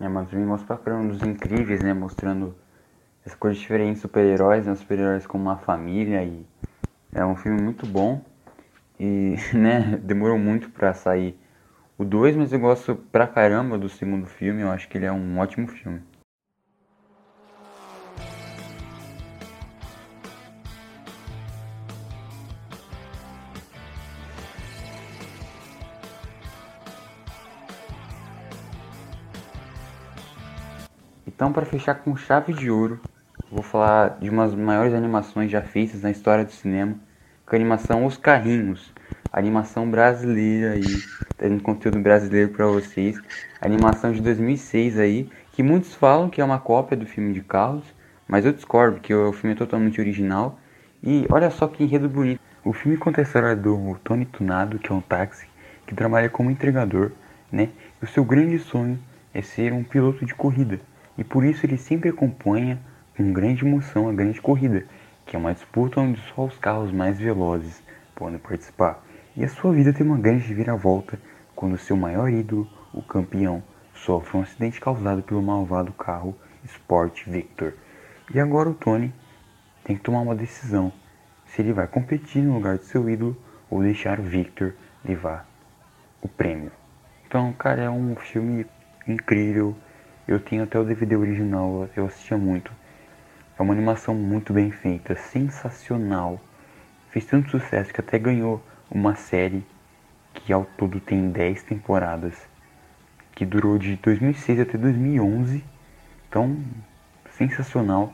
É, 0.00 0.08
mas 0.08 0.32
me 0.32 0.44
mostra 0.44 0.76
para 0.76 0.96
um 0.96 1.08
dos 1.08 1.22
incríveis, 1.22 1.82
né? 1.82 1.92
Mostrando 1.92 2.56
as 3.24 3.34
coisas 3.34 3.60
diferentes, 3.60 4.02
super-heróis, 4.02 4.66
né? 4.66 4.74
Super-heróis 4.74 5.26
como 5.26 5.44
uma 5.44 5.58
família 5.58 6.22
e 6.24 6.44
é 7.14 7.24
um 7.24 7.36
filme 7.36 7.62
muito 7.62 7.86
bom 7.86 8.20
e, 8.98 9.36
né? 9.54 9.98
Demorou 10.02 10.38
muito 10.38 10.68
para 10.70 10.92
sair 10.92 11.38
o 11.96 12.04
2, 12.04 12.36
mas 12.36 12.52
eu 12.52 12.58
gosto 12.58 12.96
pra 12.96 13.26
caramba 13.26 13.78
do 13.78 13.88
segundo 13.88 14.26
filme. 14.26 14.62
Eu 14.62 14.70
acho 14.70 14.88
que 14.88 14.98
ele 14.98 15.06
é 15.06 15.12
um 15.12 15.38
ótimo 15.38 15.68
filme. 15.68 16.02
Então, 31.26 31.52
para 31.52 31.66
fechar 31.66 31.96
com 31.96 32.16
chave 32.16 32.52
de 32.52 32.70
ouro, 32.70 33.00
vou 33.54 33.62
falar 33.62 34.18
de 34.20 34.28
umas 34.28 34.52
maiores 34.52 34.92
animações 34.92 35.48
já 35.48 35.62
feitas 35.62 36.02
na 36.02 36.10
história 36.10 36.44
do 36.44 36.50
cinema, 36.50 36.96
com 37.46 37.54
a 37.54 37.56
animação 37.56 38.04
Os 38.04 38.16
Carrinhos, 38.16 38.92
animação 39.32 39.88
brasileira 39.88 40.72
aí, 40.72 40.82
trazendo 41.36 41.62
conteúdo 41.62 42.00
brasileiro 42.00 42.50
para 42.50 42.66
vocês, 42.66 43.16
animação 43.60 44.10
de 44.10 44.20
2006 44.20 44.98
aí, 44.98 45.30
que 45.52 45.62
muitos 45.62 45.94
falam 45.94 46.28
que 46.28 46.40
é 46.40 46.44
uma 46.44 46.58
cópia 46.58 46.96
do 46.96 47.06
filme 47.06 47.32
de 47.32 47.42
Carlos, 47.42 47.84
mas 48.26 48.44
eu 48.44 48.52
discordo, 48.52 48.98
que 48.98 49.14
o 49.14 49.32
filme 49.32 49.54
é 49.54 49.58
totalmente 49.58 50.00
original. 50.00 50.58
E 51.00 51.24
olha 51.30 51.48
só 51.48 51.68
que 51.68 51.84
enredo 51.84 52.08
bonito. 52.08 52.40
O 52.64 52.72
filme 52.72 52.96
conta 52.96 53.20
a 53.20 53.22
história 53.22 53.54
do 53.54 53.96
Tony 54.02 54.24
Tunado, 54.24 54.80
que 54.80 54.90
é 54.90 54.94
um 54.94 55.00
táxi, 55.00 55.46
que 55.86 55.94
trabalha 55.94 56.28
como 56.28 56.50
entregador, 56.50 57.12
né? 57.52 57.68
E 58.02 58.04
o 58.04 58.08
seu 58.08 58.24
grande 58.24 58.58
sonho 58.58 58.98
é 59.32 59.42
ser 59.42 59.72
um 59.72 59.84
piloto 59.84 60.26
de 60.26 60.34
corrida 60.34 60.80
e 61.16 61.22
por 61.22 61.44
isso 61.44 61.64
ele 61.64 61.76
sempre 61.76 62.08
acompanha 62.08 62.80
com 63.16 63.32
grande 63.32 63.64
emoção 63.64 64.08
a 64.08 64.12
grande 64.12 64.40
corrida, 64.40 64.84
que 65.24 65.36
é 65.36 65.38
uma 65.38 65.54
disputa 65.54 66.00
onde 66.00 66.20
só 66.34 66.44
os 66.44 66.58
carros 66.58 66.92
mais 66.92 67.18
velozes 67.18 67.82
podem 68.14 68.38
participar. 68.38 69.02
E 69.36 69.44
a 69.44 69.48
sua 69.48 69.72
vida 69.72 69.92
tem 69.92 70.06
uma 70.06 70.18
grande 70.18 70.52
viravolta 70.52 71.18
quando 71.54 71.78
seu 71.78 71.96
maior 71.96 72.28
ídolo, 72.28 72.68
o 72.92 73.02
campeão, 73.02 73.62
sofre 73.94 74.36
um 74.36 74.42
acidente 74.42 74.80
causado 74.80 75.22
pelo 75.22 75.42
malvado 75.42 75.92
carro 75.92 76.36
Sport 76.64 77.26
Victor. 77.26 77.74
E 78.32 78.40
agora 78.40 78.68
o 78.68 78.74
Tony 78.74 79.12
tem 79.84 79.96
que 79.96 80.02
tomar 80.02 80.20
uma 80.20 80.34
decisão 80.34 80.92
se 81.46 81.62
ele 81.62 81.72
vai 81.72 81.86
competir 81.86 82.42
no 82.42 82.54
lugar 82.54 82.78
do 82.78 82.84
seu 82.84 83.08
ídolo 83.08 83.36
ou 83.70 83.82
deixar 83.82 84.18
o 84.18 84.22
Victor 84.24 84.74
levar 85.04 85.48
o 86.20 86.28
prêmio. 86.28 86.72
Então, 87.26 87.52
cara, 87.52 87.82
é 87.82 87.90
um 87.90 88.16
filme 88.16 88.66
incrível 89.06 89.76
eu 90.26 90.40
tenho 90.40 90.62
até 90.62 90.78
o 90.78 90.84
DVD 90.84 91.16
original, 91.16 91.88
eu 91.94 92.06
assistia 92.06 92.38
muito. 92.38 92.72
É 93.56 93.62
uma 93.62 93.72
animação 93.72 94.14
muito 94.16 94.52
bem 94.52 94.72
feita, 94.72 95.14
sensacional. 95.14 96.40
Fez 97.10 97.24
tanto 97.24 97.50
sucesso 97.50 97.92
que 97.94 98.00
até 98.00 98.18
ganhou 98.18 98.60
uma 98.90 99.14
série 99.14 99.64
que 100.32 100.52
ao 100.52 100.64
todo 100.76 100.98
tem 100.98 101.30
10 101.30 101.62
temporadas, 101.62 102.34
que 103.32 103.46
durou 103.46 103.78
de 103.78 103.94
2006 103.96 104.58
até 104.58 104.76
2011. 104.76 105.62
Então, 106.28 106.56
sensacional. 107.30 108.12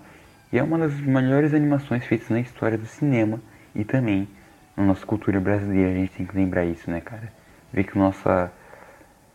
E 0.52 0.58
é 0.58 0.62
uma 0.62 0.76
das 0.76 1.00
melhores 1.00 1.54
animações 1.54 2.04
feitas 2.04 2.28
na 2.28 2.40
história 2.40 2.76
do 2.76 2.84
cinema 2.84 3.40
e 3.74 3.82
também 3.82 4.28
na 4.76 4.84
nossa 4.84 5.06
cultura 5.06 5.40
brasileira. 5.40 5.90
A 5.90 5.94
gente 5.94 6.12
tem 6.12 6.26
que 6.26 6.36
lembrar 6.36 6.66
isso, 6.66 6.90
né, 6.90 7.00
cara? 7.00 7.32
Ver 7.72 7.84
que 7.84 7.96
nossa, 7.96 8.52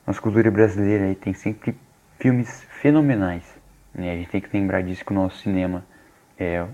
nossa 0.06 0.22
cultura 0.22 0.52
brasileira 0.52 1.06
aí 1.06 1.16
tem 1.16 1.34
sempre 1.34 1.76
filmes 2.20 2.64
fenomenais. 2.82 3.44
Né? 3.92 4.12
A 4.12 4.16
gente 4.18 4.30
tem 4.30 4.42
que 4.42 4.56
lembrar 4.56 4.84
disso 4.84 5.04
que 5.04 5.12
o 5.12 5.16
nosso 5.16 5.42
cinema 5.42 5.84
é, 6.38 6.68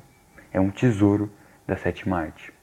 é 0.52 0.60
um 0.60 0.72
tesouro 0.72 1.32
da 1.68 1.78
sétima 1.78 2.20
arte. 2.20 2.54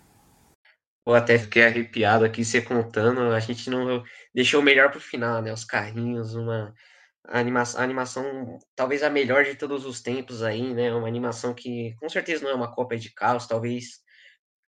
Eu 1.07 1.15
até 1.15 1.39
fiquei 1.39 1.65
arrepiado 1.65 2.25
aqui 2.25 2.45
você 2.45 2.61
contando. 2.61 3.21
A 3.33 3.41
gente 3.41 3.71
não 3.71 4.05
deixou 4.35 4.61
o 4.61 4.63
melhor 4.63 4.91
pro 4.91 5.01
final, 5.01 5.41
né? 5.41 5.53
Os 5.53 5.65
carrinhos, 5.65 6.35
uma 6.35 6.75
animação, 7.27 7.81
animação 7.81 8.59
talvez 8.77 9.03
a 9.03 9.09
melhor 9.09 9.45
de 9.45 9.55
todos 9.55 9.87
os 9.87 10.03
tempos 10.03 10.43
aí, 10.43 10.75
né? 10.75 10.93
Uma 10.93 11.09
animação 11.09 11.55
que 11.55 11.95
com 11.99 12.09
certeza 12.09 12.45
não 12.45 12.51
é 12.51 12.55
uma 12.55 12.75
cópia 12.75 12.99
de 12.99 13.13
carros, 13.15 13.47
talvez 13.47 14.03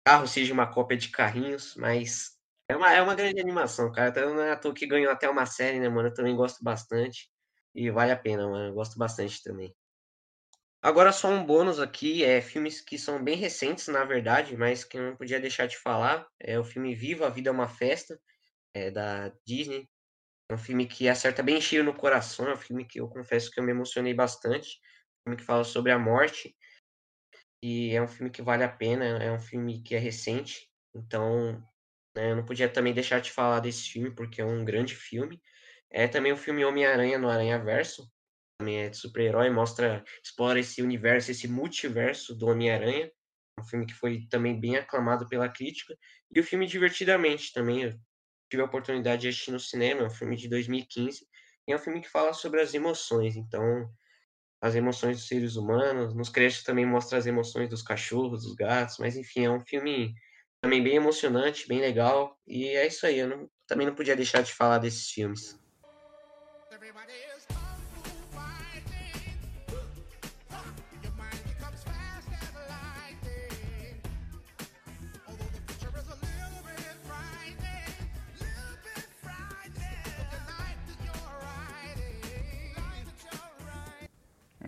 carro 0.04 0.26
seja 0.26 0.52
uma 0.54 0.66
cópia 0.66 0.96
de 0.96 1.10
carrinhos, 1.10 1.74
mas 1.76 2.30
é 2.70 2.76
uma, 2.76 2.92
é 2.92 3.02
uma 3.02 3.14
grande 3.14 3.40
animação, 3.40 3.92
cara. 3.92 4.10
Então 4.10 4.34
não 4.34 4.42
é 4.42 4.52
à 4.52 4.56
toa 4.56 4.74
que 4.74 4.86
ganhou 4.86 5.12
até 5.12 5.28
uma 5.28 5.44
série, 5.46 5.78
né, 5.78 5.88
mano? 5.88 6.08
Eu 6.08 6.14
também 6.14 6.34
gosto 6.34 6.62
bastante. 6.64 7.30
E 7.74 7.90
vale 7.90 8.12
a 8.12 8.16
pena, 8.16 8.48
mano. 8.48 8.68
Eu 8.68 8.74
gosto 8.74 8.98
bastante 8.98 9.42
também. 9.42 9.74
Agora 10.82 11.12
só 11.12 11.28
um 11.28 11.44
bônus 11.44 11.78
aqui, 11.78 12.24
é 12.24 12.40
filmes 12.40 12.80
que 12.80 12.98
são 12.98 13.22
bem 13.22 13.36
recentes, 13.36 13.86
na 13.88 14.02
verdade, 14.02 14.56
mas 14.56 14.82
que 14.82 14.96
eu 14.96 15.02
não 15.02 15.16
podia 15.16 15.38
deixar 15.38 15.66
de 15.66 15.76
falar. 15.76 16.26
É 16.40 16.58
o 16.58 16.64
filme 16.64 16.94
Viva, 16.94 17.26
a 17.26 17.30
Vida 17.30 17.50
é 17.50 17.52
uma 17.52 17.68
Festa, 17.68 18.18
é 18.74 18.90
da 18.90 19.30
Disney. 19.46 19.86
É 20.50 20.54
um 20.54 20.58
filme 20.58 20.86
que 20.86 21.08
acerta 21.08 21.42
bem 21.42 21.60
cheio 21.60 21.84
no 21.84 21.94
coração, 21.94 22.48
é 22.48 22.54
um 22.54 22.56
filme 22.56 22.84
que 22.86 22.98
eu 22.98 23.08
confesso 23.08 23.50
que 23.50 23.60
eu 23.60 23.64
me 23.64 23.72
emocionei 23.72 24.14
bastante. 24.14 24.80
É 25.26 25.30
um 25.30 25.32
filme 25.32 25.36
que 25.36 25.44
fala 25.44 25.64
sobre 25.64 25.92
a 25.92 25.98
morte. 25.98 26.56
E 27.62 27.94
é 27.94 28.00
um 28.02 28.08
filme 28.08 28.30
que 28.30 28.40
vale 28.40 28.64
a 28.64 28.68
pena, 28.68 29.04
é 29.22 29.30
um 29.30 29.38
filme 29.38 29.82
que 29.82 29.94
é 29.94 29.98
recente. 29.98 30.66
Então, 30.94 31.62
né, 32.16 32.30
eu 32.30 32.36
não 32.36 32.44
podia 32.44 32.68
também 32.70 32.94
deixar 32.94 33.20
de 33.20 33.30
falar 33.30 33.60
desse 33.60 33.90
filme, 33.90 34.14
porque 34.14 34.40
é 34.40 34.44
um 34.44 34.64
grande 34.64 34.96
filme. 34.96 35.40
É 35.90 36.08
também 36.08 36.32
o 36.32 36.38
filme 36.38 36.64
Homem-Aranha 36.64 37.18
no 37.18 37.28
Aranha 37.28 37.62
Verso, 37.62 38.10
é 38.68 38.88
de 38.88 38.96
super-herói, 38.96 39.50
mostra, 39.50 40.04
explora 40.22 40.60
esse 40.60 40.82
universo, 40.82 41.30
esse 41.30 41.48
multiverso 41.48 42.34
do 42.34 42.46
Homem-Aranha. 42.48 43.10
Um 43.58 43.64
filme 43.64 43.86
que 43.86 43.94
foi 43.94 44.26
também 44.28 44.58
bem 44.58 44.76
aclamado 44.76 45.28
pela 45.28 45.48
crítica. 45.48 45.96
E 46.30 46.40
o 46.40 46.44
filme 46.44 46.66
Divertidamente 46.66 47.52
também, 47.52 47.82
eu 47.84 47.92
tive 48.50 48.62
a 48.62 48.66
oportunidade 48.66 49.22
de 49.22 49.28
assistir 49.28 49.50
no 49.52 49.60
cinema, 49.60 50.02
é 50.02 50.06
um 50.06 50.10
filme 50.10 50.36
de 50.36 50.48
2015. 50.48 51.26
E 51.68 51.72
é 51.72 51.76
um 51.76 51.78
filme 51.78 52.00
que 52.00 52.08
fala 52.08 52.32
sobre 52.32 52.60
as 52.60 52.74
emoções, 52.74 53.36
então 53.36 53.88
as 54.60 54.74
emoções 54.74 55.16
dos 55.16 55.28
seres 55.28 55.56
humanos. 55.56 56.14
Nos 56.14 56.28
créditos 56.28 56.64
também 56.64 56.84
mostra 56.84 57.18
as 57.18 57.26
emoções 57.26 57.68
dos 57.68 57.82
cachorros, 57.82 58.42
dos 58.42 58.54
gatos, 58.54 58.98
mas 58.98 59.16
enfim, 59.16 59.44
é 59.44 59.50
um 59.50 59.60
filme 59.60 60.14
também 60.60 60.82
bem 60.82 60.96
emocionante, 60.96 61.66
bem 61.66 61.80
legal. 61.80 62.38
E 62.46 62.68
é 62.68 62.86
isso 62.86 63.06
aí, 63.06 63.18
eu 63.18 63.28
não, 63.28 63.50
também 63.66 63.86
não 63.86 63.94
podia 63.94 64.16
deixar 64.16 64.42
de 64.42 64.52
falar 64.52 64.78
desses 64.78 65.10
filmes. 65.10 65.58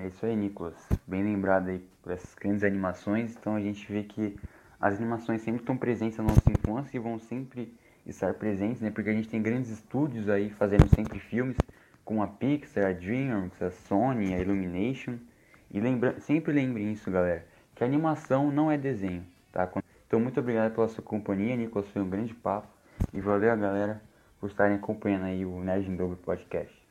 É 0.03 0.09
isso 0.09 0.27
aí, 0.27 0.35
Nicolas. 0.35 0.75
Bem 1.07 1.23
lembrado 1.23 1.69
aí 1.69 1.79
por 2.03 2.11
essas 2.11 2.35
grandes 2.35 2.65
animações. 2.65 3.37
Então 3.37 3.55
a 3.55 3.61
gente 3.61 3.87
vê 3.91 4.03
que 4.03 4.37
as 4.81 4.97
animações 4.97 5.43
sempre 5.43 5.61
estão 5.61 5.77
presentes 5.77 6.19
na 6.19 6.25
nossa 6.25 6.43
infância 6.51 6.97
e 6.97 6.99
vão 6.99 7.21
sempre 7.21 7.73
estar 8.05 8.35
presentes, 8.35 8.81
né? 8.81 8.91
Porque 8.91 9.11
a 9.11 9.13
gente 9.13 9.29
tem 9.29 9.41
grandes 9.41 9.71
estúdios 9.71 10.29
aí 10.29 10.51
fazendo 10.51 10.93
sempre 10.93 11.21
filmes 11.21 11.57
com 12.05 12.21
a 12.21 12.27
Pixar, 12.27 12.87
a 12.87 12.93
DreamWorks, 12.93 13.63
a 13.63 13.71
Sony, 13.71 14.35
a 14.35 14.41
Illumination. 14.41 15.19
E 15.71 15.79
lembra... 15.79 16.19
sempre 16.19 16.53
lembrem 16.53 16.91
isso, 16.93 17.09
galera, 17.09 17.47
que 17.77 17.85
a 17.85 17.87
animação 17.87 18.51
não 18.51 18.73
é 18.73 18.77
desenho, 18.77 19.25
tá? 19.53 19.71
Então 20.09 20.19
muito 20.19 20.41
obrigado 20.41 20.75
pela 20.75 20.89
sua 20.89 21.05
companhia, 21.05 21.55
Nicolas. 21.55 21.89
Foi 21.91 22.03
um 22.03 22.11
grande 22.11 22.35
papo. 22.35 22.67
E 23.15 23.21
valeu, 23.21 23.57
galera. 23.57 24.03
por 24.41 24.51
estarem 24.51 24.75
acompanhando 24.75 25.27
aí 25.27 25.47
o 25.47 25.61
Nerd 25.61 25.89
Dobro 25.97 26.17
Podcast. 26.17 26.82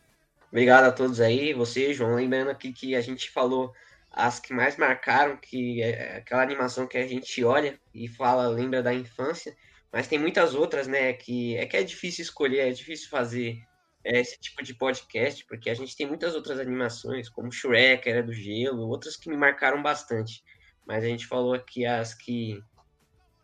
Obrigado 0.51 0.83
a 0.83 0.91
todos 0.91 1.21
aí, 1.21 1.53
você, 1.53 1.93
João. 1.93 2.15
Lembrando 2.15 2.49
aqui 2.49 2.73
que 2.73 2.93
a 2.93 3.01
gente 3.01 3.31
falou 3.31 3.73
as 4.11 4.39
que 4.39 4.53
mais 4.53 4.75
marcaram, 4.75 5.37
que 5.37 5.81
é 5.81 6.17
aquela 6.17 6.43
animação 6.43 6.85
que 6.85 6.97
a 6.97 7.07
gente 7.07 7.43
olha 7.43 7.79
e 7.93 8.09
fala, 8.09 8.47
lembra 8.49 8.83
da 8.83 8.93
infância, 8.93 9.55
mas 9.91 10.07
tem 10.07 10.19
muitas 10.19 10.53
outras, 10.53 10.87
né, 10.87 11.13
que 11.13 11.55
é 11.55 11.65
que 11.65 11.77
é 11.77 11.83
difícil 11.83 12.23
escolher, 12.23 12.67
é 12.67 12.71
difícil 12.71 13.09
fazer 13.09 13.61
é, 14.03 14.19
esse 14.19 14.37
tipo 14.39 14.61
de 14.61 14.73
podcast, 14.73 15.45
porque 15.45 15.69
a 15.69 15.73
gente 15.73 15.95
tem 15.95 16.05
muitas 16.05 16.35
outras 16.35 16.59
animações, 16.59 17.29
como 17.29 17.51
Shrek, 17.51 18.09
Era 18.09 18.21
do 18.21 18.33
Gelo, 18.33 18.89
outras 18.89 19.15
que 19.15 19.29
me 19.29 19.37
marcaram 19.37 19.81
bastante. 19.81 20.43
Mas 20.85 21.03
a 21.03 21.07
gente 21.07 21.27
falou 21.27 21.53
aqui 21.53 21.85
as 21.85 22.13
que 22.13 22.61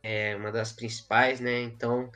é 0.04 0.36
uma 0.36 0.52
das 0.52 0.74
principais, 0.74 1.40
né? 1.40 1.62
Então, 1.62 2.12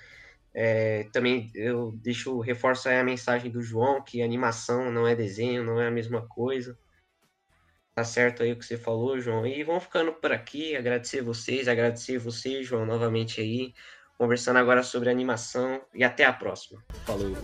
é, 0.53 1.05
também 1.13 1.49
eu 1.55 1.91
deixo 1.93 2.39
reforçar 2.39 2.99
a 2.99 3.03
mensagem 3.03 3.49
do 3.49 3.61
João 3.61 4.03
que 4.03 4.21
animação 4.21 4.91
não 4.91 5.07
é 5.07 5.15
desenho, 5.15 5.63
não 5.63 5.79
é 5.79 5.87
a 5.87 5.91
mesma 5.91 6.27
coisa. 6.27 6.77
Tá 7.93 8.03
certo 8.03 8.43
aí 8.43 8.51
o 8.51 8.57
que 8.57 8.65
você 8.65 8.77
falou, 8.77 9.19
João. 9.19 9.45
E 9.45 9.63
vamos 9.63 9.83
ficando 9.83 10.13
por 10.13 10.31
aqui. 10.31 10.75
Agradecer 10.75 11.21
vocês, 11.21 11.67
agradecer 11.67 12.17
você, 12.17 12.63
João, 12.63 12.85
novamente 12.85 13.41
aí, 13.41 13.73
conversando 14.17 14.57
agora 14.57 14.81
sobre 14.81 15.09
animação. 15.09 15.81
E 15.93 16.03
até 16.03 16.25
a 16.25 16.33
próxima. 16.33 16.83
Falou. 17.05 17.35